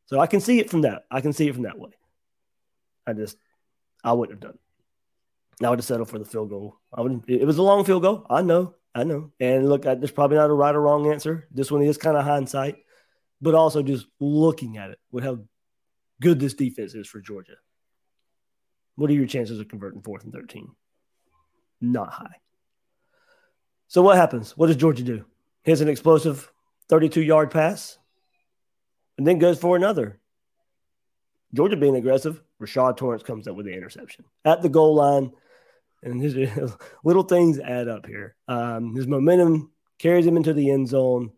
[0.05, 1.05] So I can see it from that.
[1.09, 1.91] I can see it from that way.
[3.07, 3.37] I just,
[4.03, 5.65] I wouldn't have done it.
[5.65, 6.77] I would have settled for the field goal.
[6.93, 7.23] I would.
[7.27, 8.25] It was a long field goal.
[8.29, 8.75] I know.
[8.95, 9.31] I know.
[9.41, 11.47] And look, there's probably not a right or wrong answer.
[11.51, 12.77] This one is kind of hindsight,
[13.41, 15.39] but also just looking at it with how
[16.21, 17.55] good this defense is for Georgia.
[18.95, 20.69] What are your chances of converting fourth and 13?
[21.81, 22.37] Not high.
[23.89, 24.55] So what happens?
[24.57, 25.25] What does Georgia do?
[25.63, 26.49] Here's an explosive
[26.87, 27.97] 32 yard pass,
[29.17, 30.19] and then goes for another.
[31.53, 35.31] Georgia being aggressive, Rashad Torrence comes up with the interception at the goal line.
[36.05, 36.35] And his,
[37.03, 38.37] little things add up here.
[38.47, 41.31] Um, his momentum carries him into the end zone.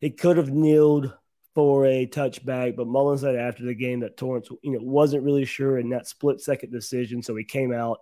[0.00, 1.12] He could have kneeled
[1.54, 5.44] for a touchback, but Mullen said after the game that Torrence, you know, wasn't really
[5.44, 7.98] sure in that split second decision, so he came out.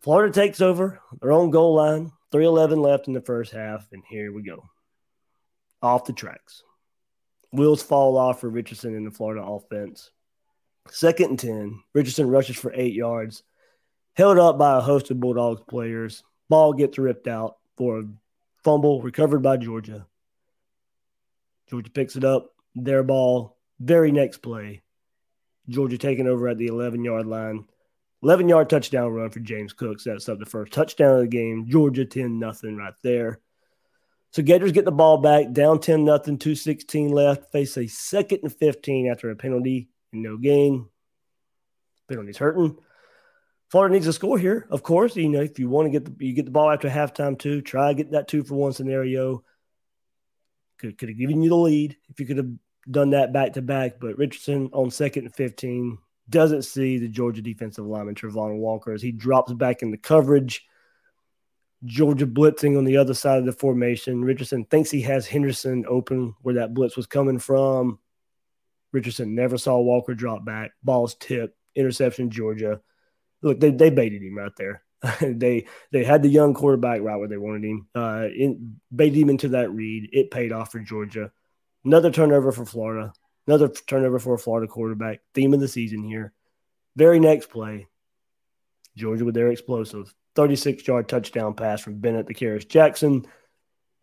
[0.00, 2.10] Florida takes over their own goal line.
[2.32, 4.64] 311 left in the first half, and here we go
[5.82, 6.62] off the tracks.
[7.52, 10.10] Wheels fall off for Richardson in the Florida offense.
[10.90, 11.82] Second and 10.
[11.94, 13.42] Richardson rushes for eight yards,
[14.16, 16.22] held up by a host of Bulldogs players.
[16.48, 18.04] Ball gets ripped out for a
[18.64, 20.06] fumble recovered by Georgia.
[21.68, 24.82] Georgia picks it up, their ball, very next play.
[25.68, 27.66] Georgia taking over at the 11 yard line,
[28.22, 31.66] 11 yard touchdown run for James Cook sets up the first touchdown of the game.
[31.68, 33.40] Georgia 10 nothing right there.
[34.32, 38.54] So Gators get the ball back, down 10 nothing, 216 left, face a second and
[38.54, 40.88] 15 after a penalty and no gain.
[42.08, 42.76] Penalties hurting.
[43.70, 45.16] Florida needs a score here, of course.
[45.16, 47.60] You know, if you want to get the you get the ball after halftime too,
[47.60, 49.42] try to get that two for one scenario.
[50.78, 52.50] Could could have given you the lead if you could have
[52.90, 55.98] done that back to back, but Richardson on second and 15
[56.28, 60.64] doesn't see the Georgia defensive lineman Travon Walker as he drops back into coverage.
[61.84, 64.24] Georgia blitzing on the other side of the formation.
[64.24, 67.98] Richardson thinks he has Henderson open where that blitz was coming from.
[68.92, 70.72] Richardson never saw Walker drop back.
[70.82, 71.56] Ball's tipped.
[71.74, 72.80] Interception, Georgia.
[73.42, 74.82] Look, they, they baited him right there.
[75.20, 77.86] they they had the young quarterback right where they wanted him.
[77.94, 80.08] Uh, in, baited him into that read.
[80.12, 81.30] It paid off for Georgia.
[81.84, 83.12] Another turnover for Florida.
[83.46, 85.20] Another turnover for a Florida quarterback.
[85.34, 86.32] Theme of the season here.
[86.96, 87.86] Very next play,
[88.96, 93.26] Georgia with their explosive 36 yard touchdown pass from Bennett to Kearis Jackson.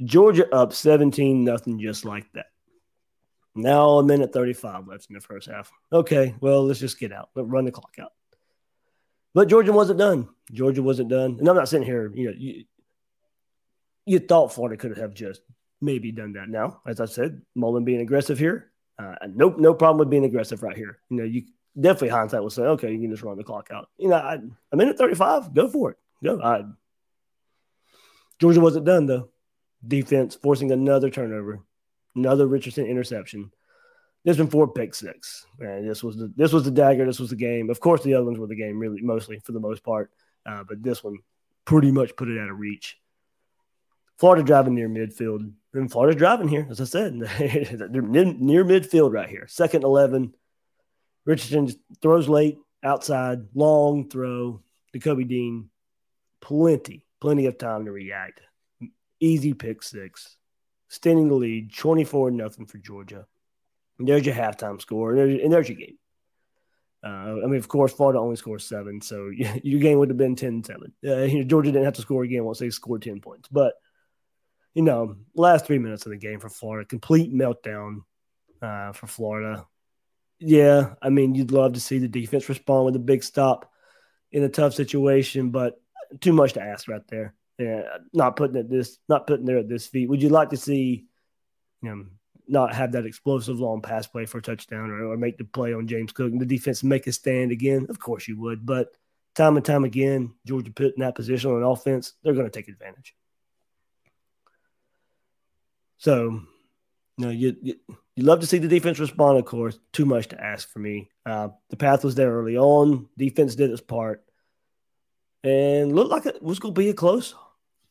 [0.04, 2.48] Georgia up 17 nothing just like that.
[3.56, 5.72] Now a minute 35 left in the first half.
[5.92, 7.30] Okay, well, let's just get out.
[7.36, 8.14] Let's run the clock out.
[9.34, 10.30] But Georgia wasn't done.
[10.52, 11.38] Georgia wasn't done.
[11.40, 12.64] And I'm not sitting here, you know, you,
[14.06, 15.42] you thought Florida could have just
[15.82, 16.50] maybe done that.
[16.50, 18.72] Now, as I said, Mullen being aggressive here.
[19.00, 21.00] Uh, no, no problem with being aggressive right here.
[21.10, 21.44] You know, you
[21.80, 23.90] definitely hindsight will say, okay, you can just run the clock out.
[23.98, 24.38] You know, I,
[24.72, 25.98] a minute 35, go for it.
[26.24, 26.40] Go.
[26.42, 26.64] I,
[28.40, 29.30] Georgia wasn't done though.
[29.86, 31.62] Defense forcing another turnover,
[32.16, 33.52] another Richardson interception.
[34.24, 35.46] This been four pick six.
[35.60, 37.06] And this was the this was the dagger.
[37.06, 37.70] This was the game.
[37.70, 40.12] Of course, the other ones were the game, really, mostly for the most part.
[40.46, 41.18] Uh, but this one
[41.66, 42.98] pretty much put it out of reach.
[44.18, 45.52] Florida driving near midfield.
[45.74, 47.20] And Florida's driving here, as I said.
[47.40, 49.48] They're near midfield right here.
[49.48, 50.34] Second 11.
[51.26, 51.70] Richardson
[52.02, 54.62] throws late, outside, long throw.
[54.94, 55.70] To Kobe Dean,
[56.40, 58.42] plenty, plenty of time to react.
[59.20, 60.38] Easy pick six.
[60.88, 63.26] Standing the lead, 24 nothing for Georgia.
[64.00, 65.98] There's your halftime score, and there's, and there's your game.
[67.04, 69.30] Uh, I mean, of course, Florida only scored seven, so
[69.64, 70.94] your game would have been 10 7.
[71.06, 73.50] Uh, Georgia didn't have to score again once they scored 10 points.
[73.50, 73.74] But
[74.74, 78.02] you know, last three minutes of the game for Florida, complete meltdown
[78.62, 79.68] uh, for Florida.
[80.40, 83.72] Yeah, I mean, you'd love to see the defense respond with a big stop
[84.32, 85.80] in a tough situation, but
[86.22, 87.36] too much to ask right there.
[87.60, 90.10] Yeah, not putting it this, not putting there at this feet.
[90.10, 91.06] Would you like to see,
[91.82, 92.06] you know,
[92.48, 95.74] not have that explosive long pass play for a touchdown or, or make the play
[95.74, 97.88] on James Cook and the defense make a stand again?
[97.90, 98.96] Of course you would, but
[99.36, 102.68] time and time again, Georgia put in that position on offense, they're going to take
[102.68, 103.16] advantage.
[105.98, 106.42] So,
[107.18, 107.76] you know, you, you,
[108.16, 109.80] you love to see the defense respond, of course.
[109.92, 111.10] Too much to ask for me.
[111.26, 113.08] Uh, the path was there early on.
[113.18, 114.24] Defense did its part.
[115.44, 117.34] And looked like it was going to be a close,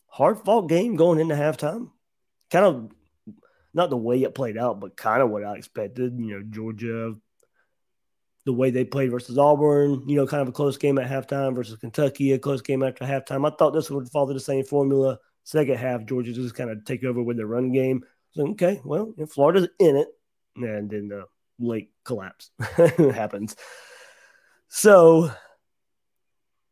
[0.07, 1.91] hard fought game going into halftime.
[2.51, 2.91] Kind of
[3.75, 6.19] not the way it played out, but kind of what I expected.
[6.19, 7.15] You know, Georgia,
[8.45, 11.55] the way they played versus Auburn, you know, kind of a close game at halftime
[11.55, 13.47] versus Kentucky, a close game after halftime.
[13.47, 15.19] I thought this would follow the same formula.
[15.45, 18.05] Second half, Georgia just kind of take over with their run game.
[18.33, 20.09] So, okay, well, Florida's in it.
[20.57, 21.25] And then the
[21.59, 22.51] late collapse
[23.15, 23.57] happens.
[24.69, 25.31] So,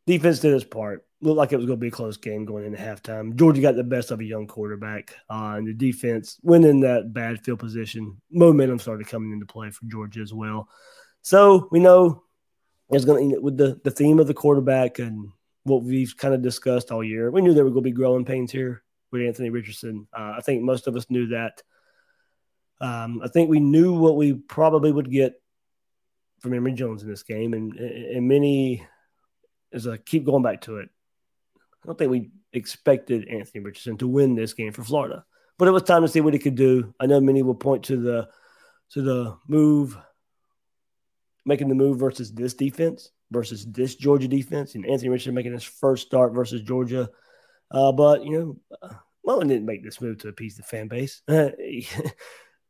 [0.06, 1.06] defense did its part.
[1.22, 3.36] Looked like it was going to be a close game going into halftime.
[3.36, 7.12] Georgia got the best of a young quarterback, uh, and the defense went in that
[7.12, 8.20] bad field position.
[8.30, 10.68] Momentum started coming into play for Georgia as well.
[11.22, 12.22] So we know
[12.88, 15.28] it's going to with the the theme of the quarterback and
[15.64, 17.30] what we've kind of discussed all year.
[17.30, 20.08] We knew there were going to be growing pains here with Anthony Richardson.
[20.16, 21.62] Uh, I think most of us knew that.
[22.80, 25.34] Um, I think we knew what we probably would get
[26.40, 28.86] from Emory Jones in this game, and and many,
[29.72, 30.88] as I keep going back to it,
[31.82, 35.24] I don't think we expected Anthony Richardson to win this game for Florida,
[35.58, 36.94] but it was time to see what he could do.
[37.00, 38.28] I know many will point to the
[38.90, 39.96] to the move,
[41.46, 45.64] making the move versus this defense versus this Georgia defense, and Anthony Richardson making his
[45.64, 47.08] first start versus Georgia.
[47.70, 48.80] Uh, but you know,
[49.24, 51.22] Mullen didn't make this move to appease the fan base.
[51.28, 51.86] he,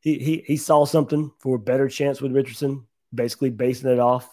[0.00, 4.28] he he saw something for a better chance with Richardson, basically basing it off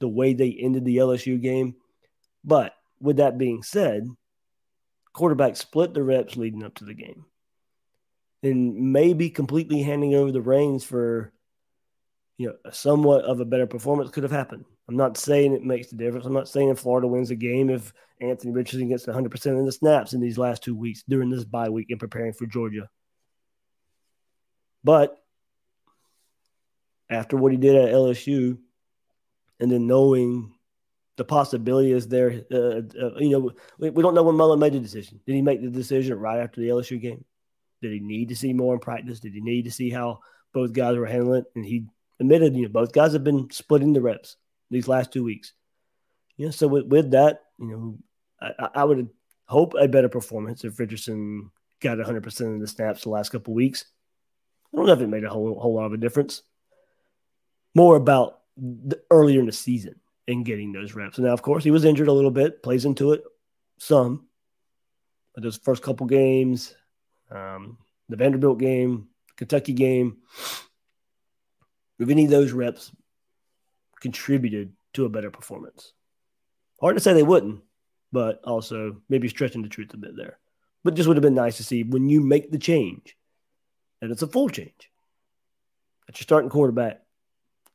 [0.00, 1.74] the way they ended the LSU game.
[2.44, 4.08] But with that being said,
[5.12, 7.24] quarterback split the reps leading up to the game,
[8.42, 11.32] and maybe completely handing over the reins for
[12.36, 14.64] you know somewhat of a better performance could have happened.
[14.88, 16.24] I'm not saying it makes the difference.
[16.24, 19.72] I'm not saying if Florida wins a game if Anthony Richardson gets 100% of the
[19.72, 22.88] snaps in these last two weeks during this bye week and preparing for Georgia.
[24.82, 25.16] But
[27.10, 28.58] after what he did at LSU,
[29.60, 30.54] and then knowing
[31.18, 32.42] the possibility is there.
[32.50, 35.20] Uh, uh, you know, we, we, don't know when Mullen made the decision.
[35.26, 37.24] Did he make the decision right after the LSU game?
[37.82, 39.20] Did he need to see more in practice?
[39.20, 40.20] Did he need to see how
[40.54, 41.46] both guys were handling it?
[41.56, 41.86] And he
[42.20, 44.36] admitted, you know, both guys have been splitting the reps
[44.70, 45.52] these last two weeks.
[46.36, 47.98] You know, so with, with that, you know,
[48.40, 49.08] I, I would
[49.46, 51.50] hope a better performance if Richardson
[51.80, 53.86] got 100% of the snaps the last couple weeks.
[54.72, 56.42] I don't know if it made a whole, whole lot of a difference.
[57.74, 59.96] More about the, earlier in the season
[60.28, 61.18] and getting those reps.
[61.18, 63.24] now, of course, he was injured a little bit, plays into it
[63.78, 64.26] some.
[65.34, 66.74] But those first couple games,
[67.30, 70.18] um, the Vanderbilt game, Kentucky game,
[71.98, 72.92] if any of those reps
[74.00, 75.92] contributed to a better performance.
[76.80, 77.62] Hard to say they wouldn't,
[78.12, 80.38] but also maybe stretching the truth a bit there.
[80.84, 83.16] But just would have been nice to see when you make the change
[84.00, 84.90] and it's a full change.
[86.06, 87.02] That your starting quarterback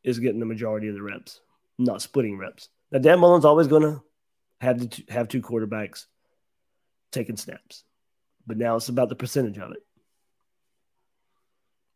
[0.03, 1.41] is getting the majority of the reps,
[1.77, 2.69] not splitting reps.
[2.91, 4.01] Now Dan Mullen's always going to
[4.61, 6.05] have to have two quarterbacks
[7.11, 7.83] taking snaps,
[8.45, 9.83] but now it's about the percentage of it.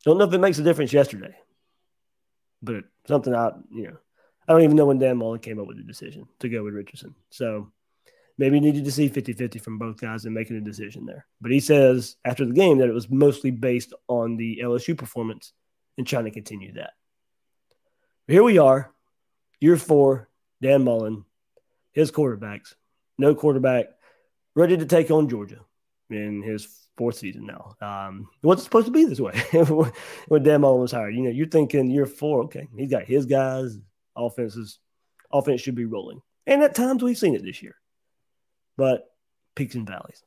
[0.03, 1.35] Don't know if it makes a difference yesterday,
[2.61, 3.97] but something I you know
[4.47, 6.73] I don't even know when Dan Mullen came up with the decision to go with
[6.73, 7.15] Richardson.
[7.29, 7.71] So
[8.37, 11.25] maybe needed to see 50 50 from both guys and making a decision there.
[11.41, 15.53] But he says after the game that it was mostly based on the LSU performance
[15.97, 16.91] and trying to continue that.
[18.27, 18.91] Here we are,
[19.59, 20.29] year four,
[20.61, 21.25] Dan Mullen,
[21.91, 22.73] his quarterbacks,
[23.17, 23.87] no quarterback,
[24.55, 25.59] ready to take on Georgia
[26.09, 26.67] in his
[26.97, 27.75] fourth season now.
[27.81, 29.37] Um, it wasn't supposed to be this way
[30.27, 31.15] when Dan Mullen was hired.
[31.15, 33.77] You know, you're thinking year four, okay, he's got his guys,
[34.15, 34.79] offenses,
[35.31, 36.21] offense should be rolling.
[36.45, 37.75] And at times we've seen it this year
[38.77, 39.11] but
[39.55, 40.23] peaks and valleys.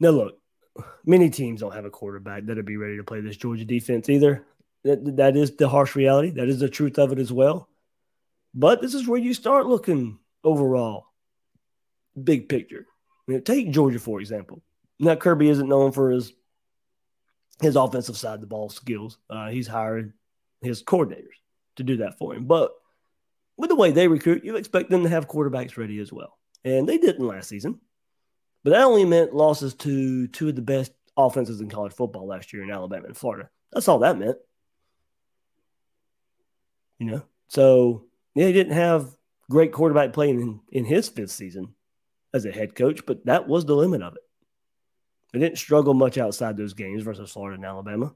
[0.00, 0.38] Now, look,
[1.04, 4.44] many teams don't have a quarterback that'll be ready to play this Georgia defense either.
[4.84, 6.30] That, that is the harsh reality.
[6.30, 7.68] That is the truth of it as well.
[8.54, 11.06] But this is where you start looking overall,
[12.22, 12.86] big picture.
[13.44, 14.62] Take Georgia, for example.
[15.00, 16.32] Now, Kirby isn't known for his
[17.62, 19.18] his offensive side of the ball skills.
[19.30, 20.12] Uh, he's hired
[20.60, 21.38] his coordinators
[21.76, 22.46] to do that for him.
[22.46, 22.72] But
[23.56, 26.36] with the way they recruit, you expect them to have quarterbacks ready as well.
[26.64, 27.80] And they didn't last season.
[28.64, 32.52] But that only meant losses to two of the best offenses in college football last
[32.52, 33.50] year in Alabama and Florida.
[33.72, 34.38] That's all that meant.
[36.98, 37.22] You know?
[37.48, 38.04] So,
[38.34, 39.14] yeah, he didn't have
[39.50, 41.74] great quarterback playing in, in his fifth season
[42.32, 44.22] as a head coach, but that was the limit of it.
[45.32, 48.14] They didn't struggle much outside those games versus Florida and Alabama.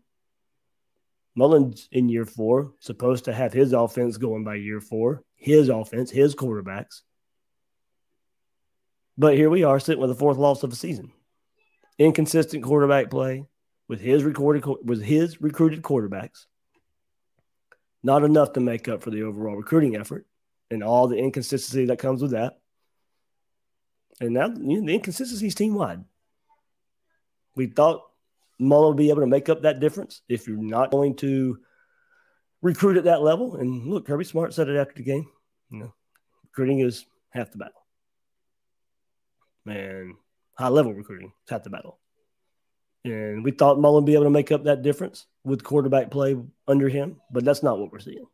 [1.35, 6.11] Mullen's in year four, supposed to have his offense going by year four, his offense,
[6.11, 7.03] his quarterbacks.
[9.17, 11.13] But here we are sitting with the fourth loss of the season.
[11.99, 13.45] Inconsistent quarterback play
[13.89, 16.47] with his recorded with his recruited quarterbacks.
[18.03, 20.27] Not enough to make up for the overall recruiting effort
[20.71, 22.59] and all the inconsistency that comes with that.
[24.21, 26.05] And now you know, the inconsistency is team wide.
[27.55, 28.03] We thought
[28.59, 31.59] Mullen would be able to make up that difference if you're not going to
[32.63, 33.57] recruit at that level.
[33.57, 35.27] And look, Kirby Smart said it after the game.
[35.71, 35.95] You know,
[36.45, 37.87] recruiting is half the battle.
[39.65, 40.17] Man,
[40.55, 41.99] high level recruiting is half the battle.
[43.05, 46.89] And we thought Mullen be able to make up that difference with quarterback play under
[46.89, 48.27] him, but that's not what we're seeing.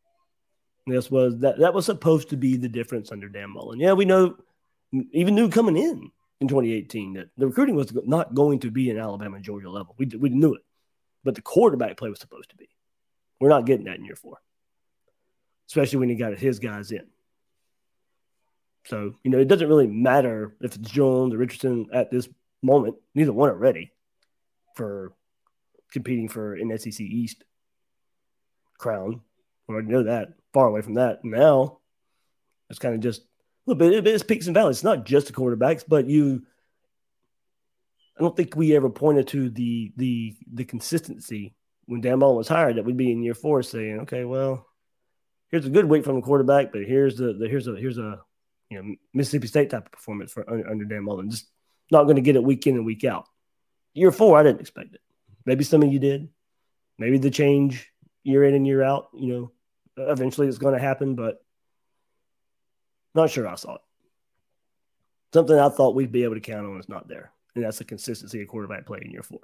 [0.86, 3.80] This was that that was supposed to be the difference under Dan Mullen.
[3.80, 4.36] Yeah, we know
[5.12, 8.98] even knew coming in in 2018 that the recruiting was not going to be an
[8.98, 9.94] Alabama Georgia level.
[9.98, 10.62] We, we knew it,
[11.22, 12.68] but the quarterback play was supposed to be.
[13.40, 14.38] We're not getting that in year four,
[15.68, 17.06] especially when he got his guys in.
[18.86, 22.28] So, you know, it doesn't really matter if it's Jones or Richardson at this
[22.62, 22.96] moment.
[23.14, 23.93] Neither one are ready
[24.74, 25.12] for
[25.92, 27.44] competing for an SEC East
[28.78, 29.20] crown.
[29.66, 30.34] We already know that.
[30.52, 31.24] Far away from that.
[31.24, 31.78] Now,
[32.70, 33.22] it's kind of just
[33.66, 34.06] little bit.
[34.06, 34.76] It's peaks and valleys.
[34.76, 36.42] It's not just the quarterbacks, but you.
[38.16, 41.54] I don't think we ever pointed to the the the consistency
[41.86, 44.66] when Dan Mullen was hired that would be in year four, saying, "Okay, well,
[45.50, 48.20] here's a good week from the quarterback, but here's the, the here's a here's a
[48.70, 51.30] you know Mississippi State type of performance for under, under Dan Mullen.
[51.30, 51.48] Just
[51.90, 53.26] not going to get it week in and week out.
[53.94, 55.00] Year four, I didn't expect it.
[55.46, 56.28] Maybe some of you did.
[56.98, 57.90] Maybe the change
[58.22, 59.08] year in and year out.
[59.14, 59.52] You know,
[59.96, 61.42] eventually it's going to happen, but
[63.14, 63.80] not sure I saw it.
[65.32, 67.32] Something I thought we'd be able to count on is not there.
[67.54, 69.40] And that's the consistency of quarterback play in year four.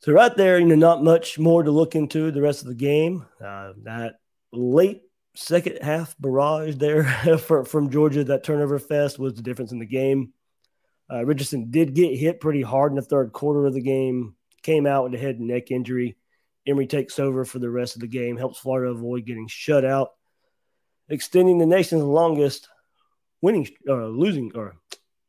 [0.00, 2.74] So right there, you know, not much more to look into the rest of the
[2.74, 3.26] game.
[3.44, 4.14] Uh, that
[4.52, 5.02] late
[5.34, 7.04] second half barrage there
[7.38, 10.32] for, from Georgia, that turnover fest was the difference in the game.
[11.12, 14.86] Uh, Richardson did get hit pretty hard in the third quarter of the game, came
[14.86, 16.16] out with a head and neck injury.
[16.66, 20.10] Emory takes over for the rest of the game, helps Florida avoid getting shut out.
[21.08, 22.68] extending the nation's longest
[23.42, 24.76] winning or uh, losing or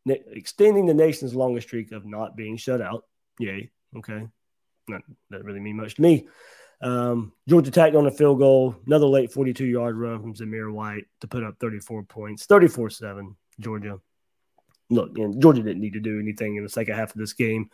[0.06, 3.06] extending the nation's longest streak of not being shut out.
[3.40, 3.72] Yay.
[3.98, 4.28] Okay.
[4.88, 5.02] Not,
[5.32, 6.28] doesn't really mean much to me.
[6.82, 11.06] Um, Georgia tacked on a field goal, another late 42 yard run from Zamir White
[11.22, 14.00] to put up 34 points, 34 7, Georgia.
[14.92, 17.70] Look, and Georgia didn't need to do anything in the second half of this game.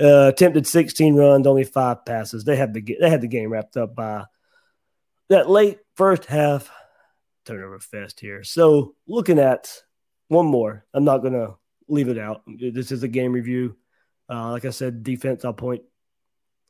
[0.00, 2.44] Uh, attempted 16 runs, only five passes.
[2.44, 4.24] They had the they had the game wrapped up by
[5.28, 6.70] that late first half
[7.44, 8.44] turnover fest here.
[8.44, 9.82] So looking at
[10.28, 11.54] one more, I'm not gonna
[11.88, 12.42] leave it out.
[12.46, 13.76] This is a game review.
[14.28, 15.82] Uh, like I said, defense I'll point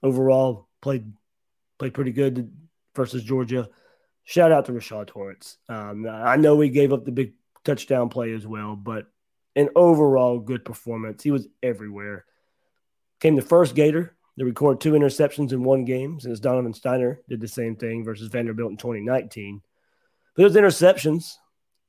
[0.03, 1.13] overall played
[1.79, 2.53] played pretty good
[2.95, 3.69] versus Georgia.
[4.25, 5.57] Shout out to Rashad Torrence.
[5.69, 7.33] Um, I know we gave up the big
[7.65, 9.07] touchdown play as well, but
[9.59, 11.23] an overall good performance.
[11.23, 12.25] He was everywhere.
[13.19, 17.41] Came the first Gator to record two interceptions in one game since Donovan Stiner did
[17.41, 19.61] the same thing versus Vanderbilt in 2019.
[20.37, 21.35] But those interceptions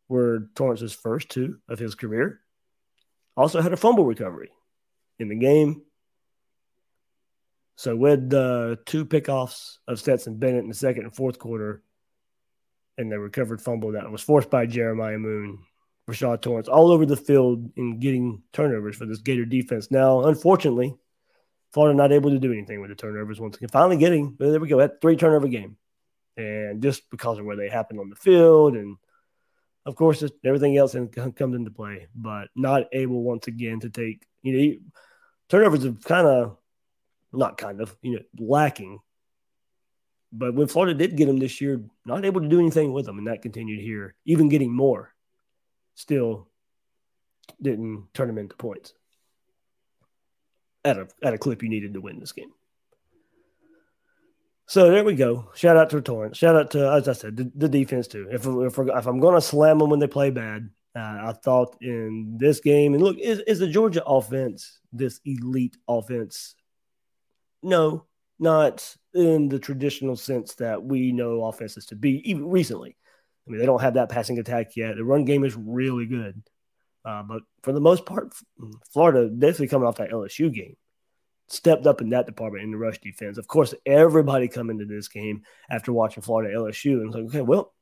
[0.07, 2.41] were Torrence's first two of his career.
[3.37, 4.49] Also had a fumble recovery
[5.19, 5.83] in the game.
[7.75, 11.83] So with the two pickoffs of Stetson Bennett in the second and fourth quarter,
[12.97, 15.59] and the recovered fumble that was forced by Jeremiah Moon,
[16.09, 19.91] Rashad Torrence all over the field in getting turnovers for this Gator defense.
[19.91, 20.95] Now, unfortunately,
[21.71, 23.69] Florida not able to do anything with the turnovers once again.
[23.69, 25.77] Finally getting, but there we go, at three turnover game.
[26.35, 28.97] And just because of where they happened on the field and
[29.85, 34.53] of course everything else comes into play, but not able once again to take, you
[34.53, 34.75] know,
[35.49, 36.57] turnovers have kind of,
[37.31, 38.99] not kind of, you know, lacking.
[40.31, 43.17] But when Florida did get them this year, not able to do anything with them,
[43.17, 45.13] and that continued here, even getting more,
[45.99, 46.47] still
[47.61, 48.93] didn't turn them into points
[50.85, 52.51] at a at a clip you needed to win this game.
[54.65, 55.49] So there we go.
[55.55, 56.37] Shout out to Torrence.
[56.37, 58.27] Shout out to, as I said, the, the defense too.
[58.31, 61.75] If if, if I'm going to slam them when they play bad, uh, I thought
[61.81, 66.55] in this game, and look, is, is the Georgia offense this elite offense?
[67.61, 68.05] No,
[68.37, 72.95] not in the traditional sense that we know offenses to be, even recently.
[73.49, 74.95] I mean, they don't have that passing attack yet.
[74.95, 76.41] The run game is really good.
[77.03, 78.33] Uh, but for the most part,
[78.93, 80.75] Florida definitely coming off that LSU game
[81.47, 83.39] stepped up in that department in the rush defense.
[83.39, 87.41] Of course, everybody come into this game after watching Florida LSU and was like, okay,
[87.41, 87.73] well,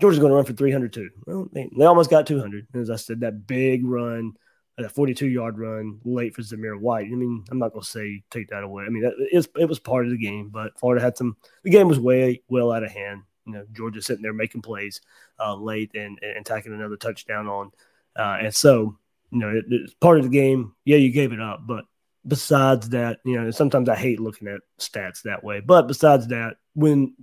[0.00, 1.10] Georgia's going to run for 300 too.
[1.26, 2.68] Well, they, they almost got 200.
[2.74, 4.32] As I said, that big run,
[4.78, 7.06] that 42 yard run late for Zamir White.
[7.06, 8.84] I mean, I'm not going to say take that away.
[8.84, 11.70] I mean, it was, it was part of the game, but Florida had some, the
[11.70, 13.22] game was way well out of hand.
[13.46, 15.00] You know, Georgia sitting there making plays
[15.38, 17.70] uh, late and, and tacking another touchdown on.
[18.16, 18.96] Uh, and so,
[19.30, 20.74] you know, it, it's part of the game.
[20.84, 21.84] Yeah, you gave it up, but
[22.26, 25.60] besides that, you know, sometimes I hate looking at stats that way.
[25.60, 27.14] But besides that, when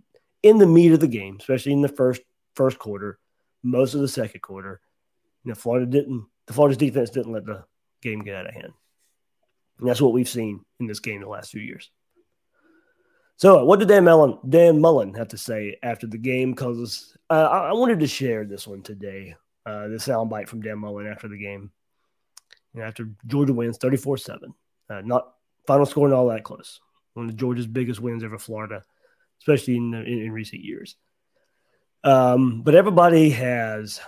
[0.43, 2.21] in the meat of the game, especially in the first
[2.55, 3.19] first quarter,
[3.63, 4.81] most of the second quarter,
[5.43, 7.63] you know, Florida didn't the Florida's defense didn't let the
[8.01, 8.73] game get out of hand.
[9.79, 11.89] And that's what we've seen in this game the last few years.
[13.41, 16.51] So, what did Dan Mullen, Dan Mullen have to say after the game?
[16.51, 19.33] Because uh, I, wanted to share this one today,
[19.65, 21.71] uh, the soundbite from Dan Mullen after the game.
[22.75, 24.53] You know, after Georgia wins 34 7.
[24.91, 25.33] Uh, not
[25.65, 26.81] final score not all that close.
[27.15, 28.83] One of Georgia's biggest wins over Florida,
[29.39, 30.95] especially in, in, in recent years.
[32.03, 33.99] Um, but everybody has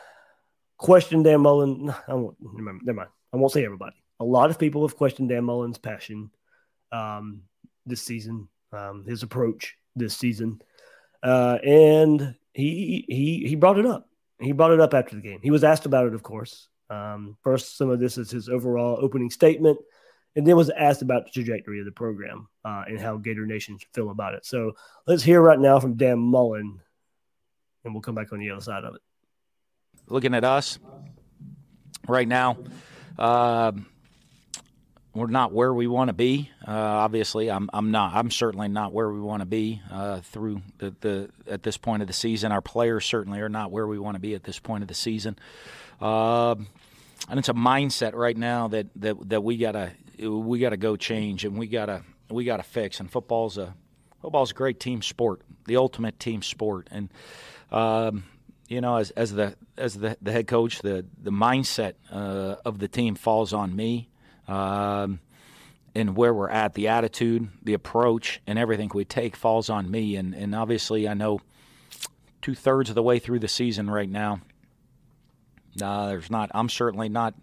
[0.78, 1.92] questioned Dan Mullen.
[2.08, 2.86] I won't remember.
[2.86, 3.10] Never mind.
[3.34, 3.96] I won't say everybody.
[4.20, 6.30] A lot of people have questioned Dan Mullen's passion
[6.92, 7.42] um,
[7.88, 10.62] this season, um, his approach this season,
[11.22, 14.10] uh, and he he he brought it up.
[14.40, 15.40] He brought it up after the game.
[15.42, 16.68] He was asked about it, of course.
[16.90, 19.80] Um, first, some of this is his overall opening statement
[20.36, 23.78] and then was asked about the trajectory of the program uh, and how Gator Nation
[23.94, 24.46] feel about it.
[24.46, 24.74] So
[25.06, 26.80] let's hear right now from Dan Mullen,
[27.84, 29.02] and we'll come back on the other side of it.
[30.08, 30.80] Looking at us
[32.08, 32.58] right now,
[33.18, 33.74] uh,
[35.14, 36.50] we're not where we want to be.
[36.68, 38.14] Uh, obviously, I'm, I'm not.
[38.16, 42.02] I'm certainly not where we want to be uh, through the, the at this point
[42.02, 42.52] of the season.
[42.52, 44.96] Our players certainly are not where we want to be at this point of the
[44.96, 45.38] season.
[46.02, 46.56] Uh,
[47.30, 50.96] and it's a mindset right now that, that, that we gotta we got to go
[50.96, 53.00] change and we got to we got to fix.
[53.00, 53.76] And football's a
[54.22, 56.88] football's a great team sport, the ultimate team sport.
[56.92, 57.10] And
[57.72, 58.24] um,
[58.68, 62.80] you know, as, as the as the, the head coach, the the mindset uh, of
[62.80, 64.10] the team falls on me.
[64.48, 65.20] Um,
[65.96, 70.16] and where we're at, the attitude, the approach, and everything we take falls on me.
[70.16, 71.40] And, and obviously, I know
[72.42, 74.42] two thirds of the way through the season right now.
[75.82, 76.52] Uh, there's not.
[76.54, 77.36] I'm certainly not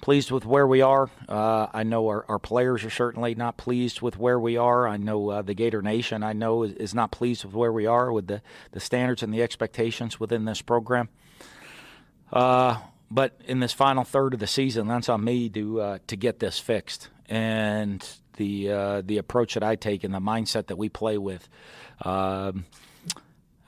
[0.00, 1.08] pleased with where we are.
[1.28, 4.86] Uh, I know our, our players are certainly not pleased with where we are.
[4.86, 7.86] I know uh, the Gator Nation, I know, is, is, not pleased with where we
[7.86, 11.08] are with the, the standards and the expectations within this program.
[13.10, 16.38] But in this final third of the season, that's on me to uh, to get
[16.40, 17.10] this fixed.
[17.28, 21.48] And the uh, the approach that I take and the mindset that we play with.
[22.02, 22.66] Um,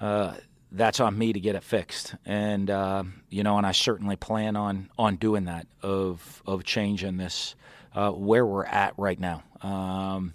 [0.00, 0.34] uh,
[0.72, 2.14] that's on me to get it fixed.
[2.24, 7.16] And uh, you know, and I certainly plan on on doing that of of changing
[7.16, 7.54] this
[7.94, 10.34] uh, where we're at right now um,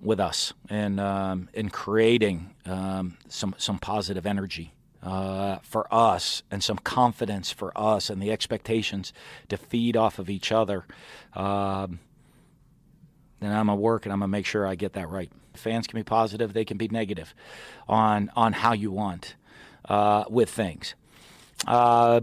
[0.00, 4.72] with us and um, in creating um, some some positive energy.
[5.02, 9.12] Uh, for us and some confidence for us and the expectations
[9.48, 10.84] to feed off of each other,
[11.34, 11.98] um,
[13.40, 15.28] then I'm gonna work and I'm gonna make sure I get that right.
[15.54, 17.34] Fans can be positive, they can be negative
[17.88, 19.34] on on how you want
[19.88, 20.94] uh, with things.
[21.66, 22.20] Uh,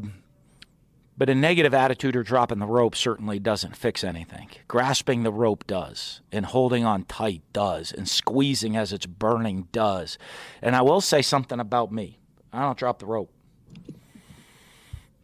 [1.19, 4.49] but a negative attitude or dropping the rope certainly doesn't fix anything.
[4.69, 10.17] Grasping the rope does, and holding on tight does, and squeezing as it's burning does.
[10.61, 12.19] And I will say something about me
[12.51, 13.31] I don't drop the rope.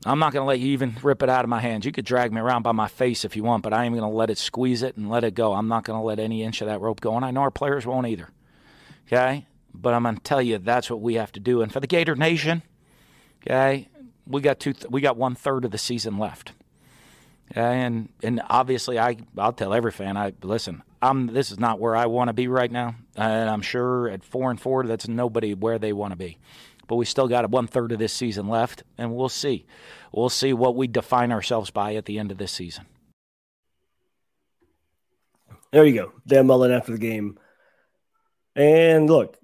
[0.05, 1.84] I'm not going to let you even rip it out of my hands.
[1.84, 4.03] You could drag me around by my face if you want, but I am going
[4.03, 5.53] to let it squeeze it and let it go.
[5.53, 7.51] I'm not going to let any inch of that rope go, and I know our
[7.51, 8.30] players won't either.
[9.07, 9.47] Okay?
[9.73, 11.63] But I'm going to tell you that's what we have to do.
[11.63, 12.61] And for the Gator Nation,
[13.41, 13.89] okay,
[14.28, 14.73] we got two.
[14.73, 16.51] Th- we got one third of the season left.
[17.51, 17.82] Okay?
[17.82, 20.84] And and obviously, I I'll tell every fan, I listen.
[21.01, 24.23] I'm this is not where I want to be right now, and I'm sure at
[24.23, 26.38] four and four, that's nobody where they want to be
[26.88, 29.65] but we still got one third of this season left, and we'll see.
[30.11, 32.86] We'll see what we define ourselves by at the end of this season.
[35.71, 37.38] There you go, Dan Mullen after the game.
[38.55, 39.38] And look,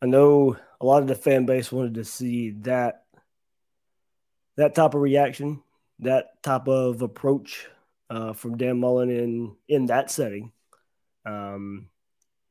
[0.00, 3.02] I know a lot of the fan base wanted to see that
[4.56, 5.62] that type of reaction,
[5.98, 7.66] that type of approach
[8.08, 10.52] uh, from Dan Mullen in in that setting,
[11.24, 11.88] um,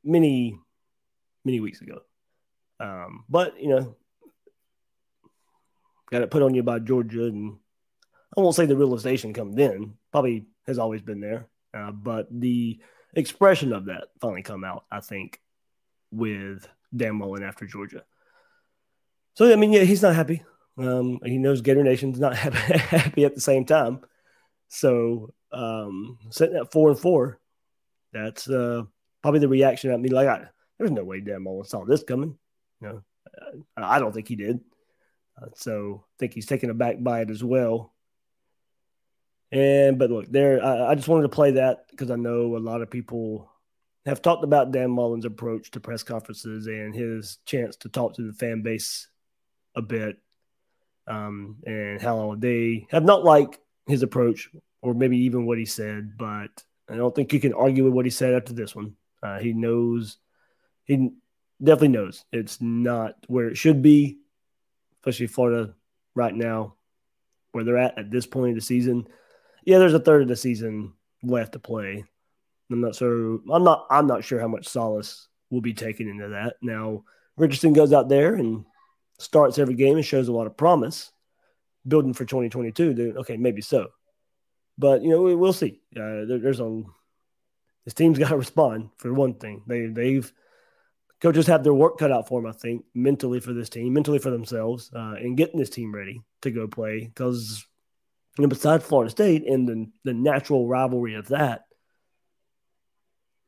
[0.04, 0.60] many
[1.46, 2.02] many weeks ago.
[2.80, 3.96] Um, but you know,
[6.12, 7.58] got it put on you by Georgia, and
[8.38, 9.96] I won't say the realization come then.
[10.12, 12.80] Probably has always been there, uh, but the
[13.14, 14.86] expression of that finally come out.
[14.92, 15.40] I think
[16.12, 18.04] with Dan Mullen after Georgia.
[19.36, 20.44] So I mean, yeah, he's not happy.
[20.78, 24.02] Um, he knows Gator Nation's not happy at the same time.
[24.68, 27.40] So um, sitting at four and four,
[28.14, 28.84] that's uh,
[29.22, 30.10] probably the reaction at me.
[30.10, 30.46] Like, I,
[30.78, 32.38] there's no way Dan Mullen saw this coming.
[32.82, 33.04] You know,
[33.78, 34.60] I don't think he did.
[35.42, 37.94] Uh, so I think he's taken aback by it as well.
[39.52, 42.60] And but look, there I, I just wanted to play that because I know a
[42.60, 43.50] lot of people
[44.06, 48.22] have talked about Dan Mullen's approach to press conferences and his chance to talk to
[48.22, 49.08] the fan base
[49.76, 50.18] a bit,
[51.08, 54.50] um, and how they have not liked his approach
[54.82, 56.18] or maybe even what he said.
[56.18, 58.96] But I don't think you can argue with what he said after this one.
[59.22, 60.18] Uh, he knows
[60.86, 61.12] he
[61.64, 64.20] definitely knows it's not where it should be,
[65.00, 65.74] especially Florida
[66.14, 66.76] right now,
[67.52, 69.08] where they're at at this point of the season.
[69.64, 70.94] Yeah, there's a third of the season
[71.24, 72.04] left to play.
[72.72, 73.40] I'm not sure.
[73.52, 73.86] I'm not.
[73.90, 76.56] I'm not sure how much solace will be taken into that.
[76.62, 77.04] Now,
[77.38, 78.66] Richardson goes out there and
[79.20, 81.12] starts every game and shows a lot of promise,
[81.88, 82.94] building for 2022.
[82.94, 83.90] Then okay, maybe so,
[84.78, 85.80] but you know we, will see.
[85.96, 86.82] Uh, there, there's a
[87.84, 89.62] this team's got to respond for one thing.
[89.68, 90.32] They they've
[91.22, 94.20] coaches have their work cut out for them, I think, mentally for this team, mentally
[94.20, 97.06] for themselves, uh, and getting this team ready to go play.
[97.06, 97.66] Because
[98.38, 101.66] you know, besides Florida State and the, the natural rivalry of that,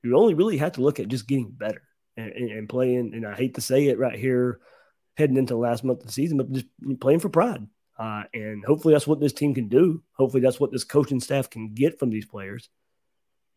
[0.03, 1.81] you only really have to look at just getting better
[2.15, 3.11] and, and, and, playing.
[3.13, 4.59] And I hate to say it right here,
[5.17, 6.67] heading into the last month of the season, but just
[7.01, 7.67] playing for pride.
[7.99, 10.03] Uh, and hopefully that's what this team can do.
[10.13, 12.69] Hopefully that's what this coaching staff can get from these players.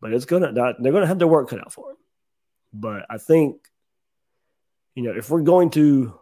[0.00, 1.96] But it's gonna they're gonna have their work cut out for them.
[2.72, 3.56] But I think
[5.00, 6.12] you know, if we're going to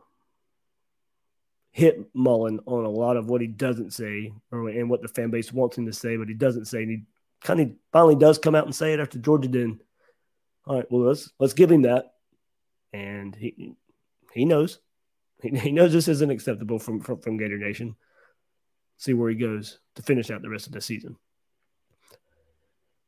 [1.73, 5.31] hit Mullen on a lot of what he doesn't say or and what the fan
[5.31, 7.03] base wants him to say, but he doesn't say, and he
[7.41, 9.81] kind of finally does come out and say it after Georgia did.
[10.65, 12.13] All right, well let's let's give him that,
[12.93, 13.75] and he
[14.33, 14.79] he knows
[15.43, 17.97] he, he knows this isn't acceptable from, from from Gator Nation.
[18.97, 21.17] See where he goes to finish out the rest of the season.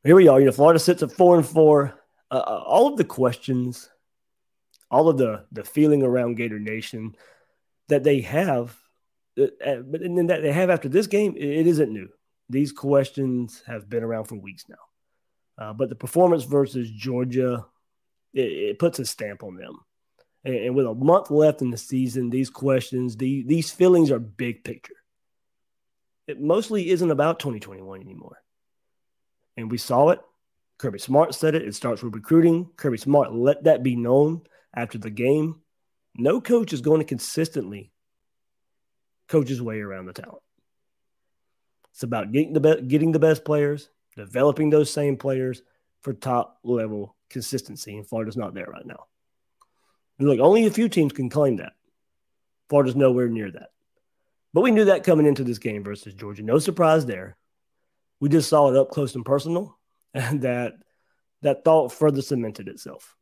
[0.03, 0.37] Here we are.
[0.37, 1.97] You know, Florida sits at four and four.
[2.29, 3.89] Uh, uh all of the questions
[4.91, 7.15] all of the the feeling around Gator Nation
[7.87, 8.77] that they have,
[9.39, 12.09] uh, uh, but and then that they have after this game, it isn't new.
[12.49, 14.75] These questions have been around for weeks now.
[15.57, 17.65] Uh, but the performance versus Georgia,
[18.33, 19.77] it, it, puts a stamp on them.
[20.43, 24.19] And, and, with a month left in the season, these questions, the, these feelings are
[24.19, 24.95] big picture.
[26.27, 28.41] it mostly isn't about 2021 anymore.
[29.55, 30.19] And we saw it.
[30.77, 31.67] Kirby Smart said it.
[31.67, 32.69] It starts with recruiting.
[32.75, 34.41] Kirby Smart let that be known
[34.73, 35.61] after the game.
[36.15, 37.91] No coach is going to consistently
[39.27, 40.43] coach his way around the talent.
[41.91, 45.61] It's about getting the be- getting the best players, developing those same players
[46.01, 47.97] for top level consistency.
[47.97, 49.05] And Florida's not there right now.
[50.19, 51.73] And look, only a few teams can claim that.
[52.69, 53.69] Florida's nowhere near that.
[54.53, 56.43] But we knew that coming into this game versus Georgia.
[56.43, 57.37] No surprise there.
[58.19, 59.77] We just saw it up close and personal,
[60.13, 60.73] and that
[61.41, 63.15] that thought further cemented itself.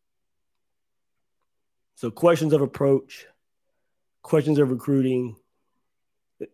[2.00, 3.26] So questions of approach,
[4.22, 5.36] questions of recruiting,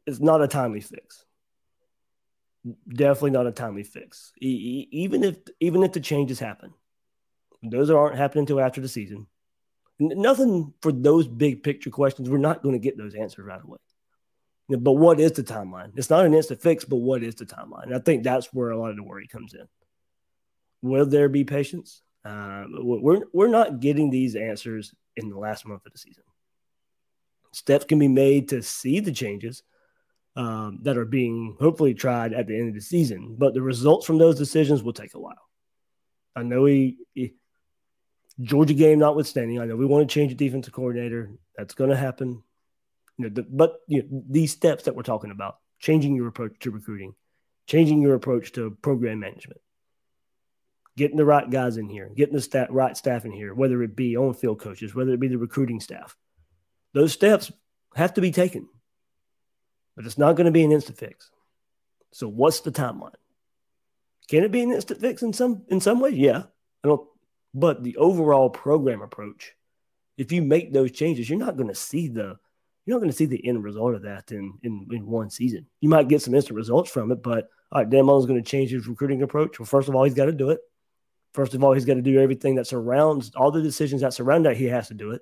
[0.08, 1.24] it's not a timely fix.
[2.90, 4.34] Definitely not a timely fix.
[4.42, 6.74] even if even if the changes happen,
[7.62, 9.28] those aren't happening until after the season.
[10.00, 12.28] Nothing for those big picture questions.
[12.28, 13.78] We're not going to get those answers right away.
[14.68, 15.92] But what is the timeline?
[15.96, 17.94] It's not an instant fix, but what is the timeline?
[17.94, 19.68] I think that's where a lot of the worry comes in.
[20.82, 22.02] Will there be patience?
[22.24, 26.24] Uh, we're we're not getting these answers in the last month of the season.
[27.52, 29.64] Steps can be made to see the changes
[30.36, 34.06] um, that are being hopefully tried at the end of the season, but the results
[34.06, 35.34] from those decisions will take a while.
[36.36, 37.36] I know he, he
[38.42, 41.32] Georgia game notwithstanding, I know we want to change the defensive coordinator.
[41.58, 42.44] That's going to happen.
[43.18, 46.60] You know, the, but you know, these steps that we're talking about, changing your approach
[46.60, 47.16] to recruiting,
[47.68, 49.62] changing your approach to program management,
[50.98, 53.96] getting the right guys in here, getting the stat, right staff in here, whether it
[53.96, 56.16] be on field coaches, whether it be the recruiting staff.
[56.94, 57.52] Those steps
[57.96, 58.68] have to be taken,
[59.96, 61.30] but it's not going to be an instant fix.
[62.12, 63.16] So, what's the timeline?
[64.30, 66.12] Can it be an instant fix in some in some way?
[66.12, 66.44] Yeah,
[66.84, 67.08] I don't
[67.56, 69.54] but the overall program approach,
[70.18, 72.38] if you make those changes, you're not going to see the
[72.86, 75.66] you're not going to see the end result of that in, in in one season.
[75.80, 78.50] You might get some instant results from it, but all right, Dan Mullen's going to
[78.50, 79.58] change his recruiting approach.
[79.58, 80.60] Well, first of all, he's got to do it.
[81.36, 84.46] First of all, he's got to do everything that surrounds all the decisions that surround
[84.46, 84.56] that.
[84.56, 85.22] He has to do it.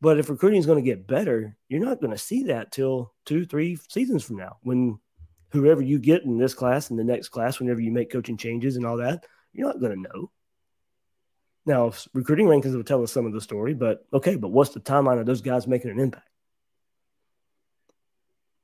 [0.00, 3.12] But if recruiting is going to get better, you're not going to see that till
[3.26, 4.98] two, three seasons from now when
[5.50, 8.76] whoever you get in this class and the next class, whenever you make coaching changes
[8.76, 10.30] and all that, you're not going to know.
[11.66, 14.80] Now, recruiting rankings will tell us some of the story, but okay, but what's the
[14.80, 16.30] timeline of those guys making an impact?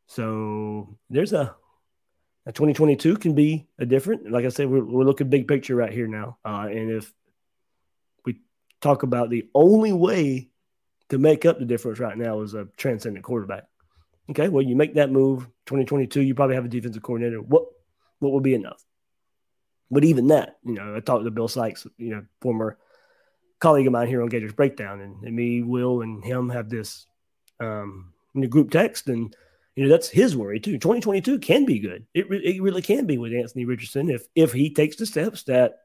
[0.07, 1.55] So there's a,
[2.47, 4.31] a 2022 can be a different.
[4.31, 6.39] Like I said, we're, we're looking big picture right here now.
[6.45, 7.13] Uh, and if
[8.25, 8.41] we
[8.81, 10.49] talk about the only way
[11.09, 13.65] to make up the difference right now is a transcendent quarterback.
[14.31, 17.41] Okay, well, you make that move 2022, you probably have a defensive coordinator.
[17.41, 17.65] What
[18.21, 18.83] what will be enough?
[19.91, 22.79] But even that, you know, I talked to Bill Sykes, you know, former
[23.61, 27.07] colleague of mine here on Gators Breakdown, and, and me, Will, and him have this
[27.61, 28.13] um,
[28.49, 29.35] group text, and
[29.77, 30.73] you know that's his worry too.
[30.73, 32.07] 2022 can be good.
[32.15, 35.45] It, re- it really can be with Anthony Richardson if if he takes the steps
[35.45, 35.81] that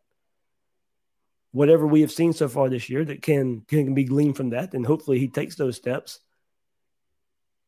[1.52, 4.74] whatever we have seen so far this year that can can be gleaned from that,
[4.74, 6.20] and hopefully he takes those steps.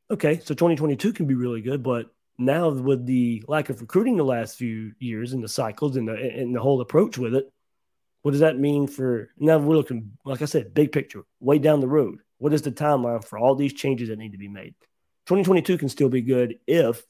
[0.09, 2.07] Okay, so 2022 can be really good, but
[2.37, 6.13] now with the lack of recruiting the last few years and the cycles and the
[6.13, 7.51] and the whole approach with it,
[8.21, 9.57] what does that mean for now?
[9.57, 12.19] We're looking, like I said, big picture, way down the road.
[12.37, 14.75] What is the timeline for all these changes that need to be made?
[15.25, 17.03] 2022 can still be good if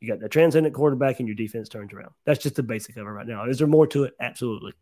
[0.00, 2.10] you got the transcendent quarterback and your defense turns around.
[2.24, 3.46] That's just the basic of it right now.
[3.46, 4.14] Is there more to it?
[4.20, 4.72] Absolutely,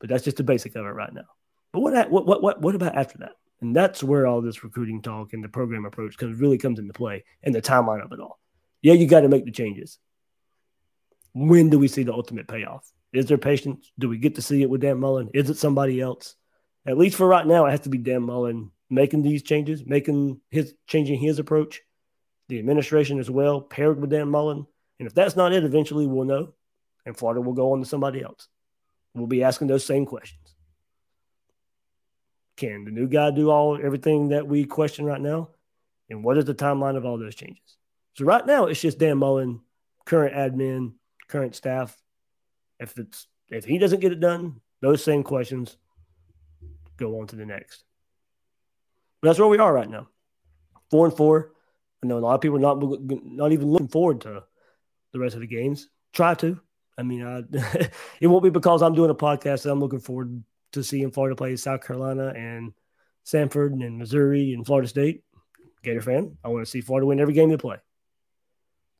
[0.00, 1.26] but that's just the basic of it right now.
[1.72, 3.32] But what what what what, what about after that?
[3.60, 6.92] And that's where all this recruiting talk and the program approach comes really comes into
[6.92, 8.40] play and the timeline of it all.
[8.82, 9.98] Yeah, you got to make the changes.
[11.32, 12.90] When do we see the ultimate payoff?
[13.12, 13.90] Is there patience?
[13.98, 15.30] Do we get to see it with Dan Mullen?
[15.32, 16.34] Is it somebody else?
[16.84, 20.40] At least for right now, it has to be Dan Mullen making these changes, making
[20.50, 21.80] his changing his approach,
[22.48, 24.66] the administration as well, paired with Dan Mullen.
[24.98, 26.52] And if that's not it, eventually we'll know,
[27.06, 28.48] and Florida will go on to somebody else.
[29.14, 30.54] We'll be asking those same questions.
[32.56, 35.48] Can the new guy do all everything that we question right now?
[36.10, 37.78] And what is the timeline of all those changes?
[38.14, 39.60] So right now it's just Dan Mullen,
[40.04, 40.92] current admin,
[41.28, 41.96] current staff,
[42.78, 45.76] if it's if he doesn't get it done, those same questions
[46.98, 47.84] go on to the next.
[49.22, 50.08] But that's where we are right now.
[50.90, 51.52] Four and four.
[52.02, 52.82] I know a lot of people not
[53.24, 54.42] not even looking forward to
[55.12, 55.88] the rest of the games.
[56.12, 56.60] Try to.
[56.98, 57.42] I mean, I,
[58.20, 60.42] it won't be because I'm doing a podcast that I'm looking forward
[60.72, 62.72] to seeing Florida play South Carolina and
[63.24, 65.22] Samford and Missouri and Florida State.
[65.82, 66.36] Gator fan.
[66.44, 67.76] I want to see Florida win every game they play.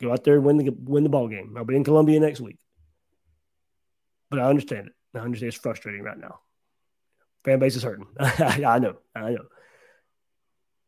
[0.00, 1.54] Go out there and win the win the ball game.
[1.56, 2.58] I'll be in Columbia next week.
[4.30, 5.18] But I understand it.
[5.18, 6.40] I understand it's frustrating right now.
[7.44, 8.06] Fan base is hurting.
[8.18, 8.96] I know.
[9.14, 9.44] I know.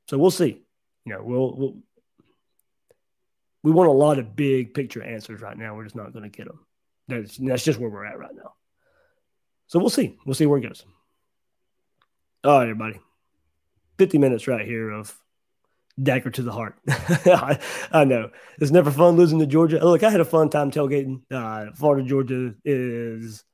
[0.08, 0.62] So we'll see.
[1.04, 1.76] You know, we'll, we'll
[3.62, 5.74] we want a lot of big picture answers right now.
[5.74, 6.60] We're just not going to get them.
[7.08, 8.52] That's that's just where we're at right now.
[9.68, 10.18] So we'll see.
[10.26, 10.84] We'll see where it goes.
[12.44, 13.00] All right, everybody.
[13.98, 15.16] 50 minutes right here of
[16.00, 16.76] dagger to the heart.
[16.88, 17.58] I,
[17.90, 19.82] I, know it's never fun losing to Georgia.
[19.82, 21.22] Look, I had a fun time tailgating.
[21.30, 23.44] Uh, Florida, Georgia is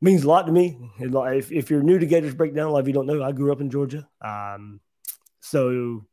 [0.00, 0.78] means a lot to me.
[1.00, 3.60] If, if you're new to Gators Breakdown, a lot you don't know, I grew up
[3.60, 4.06] in Georgia.
[4.20, 4.80] Um,
[5.42, 6.04] so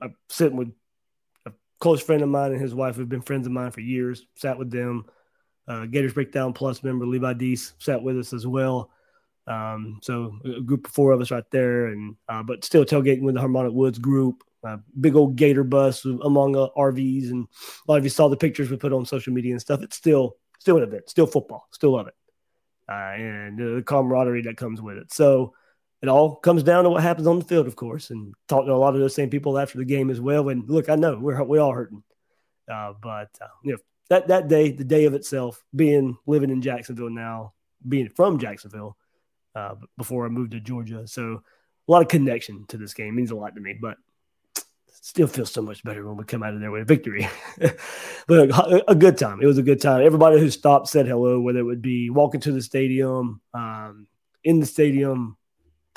[0.00, 0.72] I'm sitting with
[1.44, 4.26] a close friend of mine and his wife who've been friends of mine for years.
[4.36, 5.04] Sat with them.
[5.68, 8.90] Uh, Gators Breakdown Plus member Levi Deese sat with us as well.
[9.46, 13.22] Um, so a group of four of us right there, and uh, but still tailgating
[13.22, 14.44] with the Harmonic Woods group.
[14.62, 17.46] Uh, big old Gator bus among uh, RVs, and
[17.86, 19.82] a lot of you saw the pictures we put on social media and stuff.
[19.82, 22.14] It's still still an event, still football, still love it,
[22.88, 25.12] uh, and the camaraderie that comes with it.
[25.12, 25.54] So
[26.02, 28.72] it all comes down to what happens on the field, of course, and talk to
[28.72, 30.48] a lot of those same people after the game as well.
[30.48, 32.02] And look, I know we're we all hurting,
[32.72, 33.78] uh, but uh, you know
[34.08, 37.52] that that day, the day of itself, being living in Jacksonville now,
[37.86, 38.96] being from Jacksonville
[39.54, 41.06] uh, before I moved to Georgia.
[41.06, 41.42] So
[41.88, 43.96] a lot of connection to this game means a lot to me, but
[45.02, 47.28] still feels so much better when we come out of there with a victory.
[48.26, 49.40] but a, a, good time.
[49.42, 50.02] It was a good time.
[50.02, 54.06] Everybody who stopped said hello, whether it would be walking to the stadium, um,
[54.44, 55.36] in the stadium.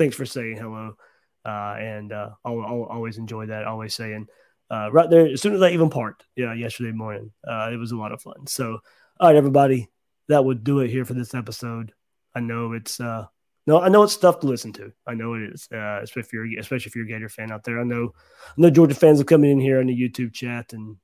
[0.03, 0.97] Thanks for saying hello.
[1.45, 3.63] Uh, and uh, I'll, I'll, always enjoy that.
[3.63, 4.27] Always saying
[4.69, 6.25] uh, right there as soon as I even parked.
[6.35, 7.31] Yeah, yesterday morning.
[7.47, 8.45] Uh, it was a lot of fun.
[8.47, 8.79] So,
[9.21, 9.89] all right, everybody,
[10.27, 11.93] that would do it here for this episode.
[12.35, 13.27] I know it's uh,
[13.65, 14.91] no, I know it's tough to listen to.
[15.07, 17.63] I know it is, uh, especially if you're especially if you're a Gator fan out
[17.63, 17.79] there.
[17.79, 18.11] I know,
[18.45, 20.97] I know Georgia fans are coming in here on the YouTube chat and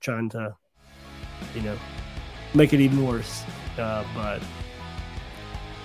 [0.00, 0.54] trying to,
[1.52, 1.76] you know,
[2.54, 3.42] make it even worse.
[3.76, 4.40] But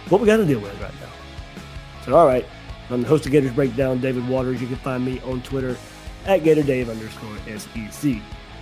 [0.10, 1.21] what we got to deal with right now.
[2.06, 2.46] So, all right,
[2.90, 4.62] I'm the host of Gators Breakdown, David Waters.
[4.62, 5.78] You can find me on Twitter
[6.26, 8.16] at GatorDave underscore SEC.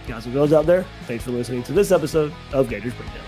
[0.08, 3.26] Guys and girls out there, thanks for listening to this episode of Gators Breakdown.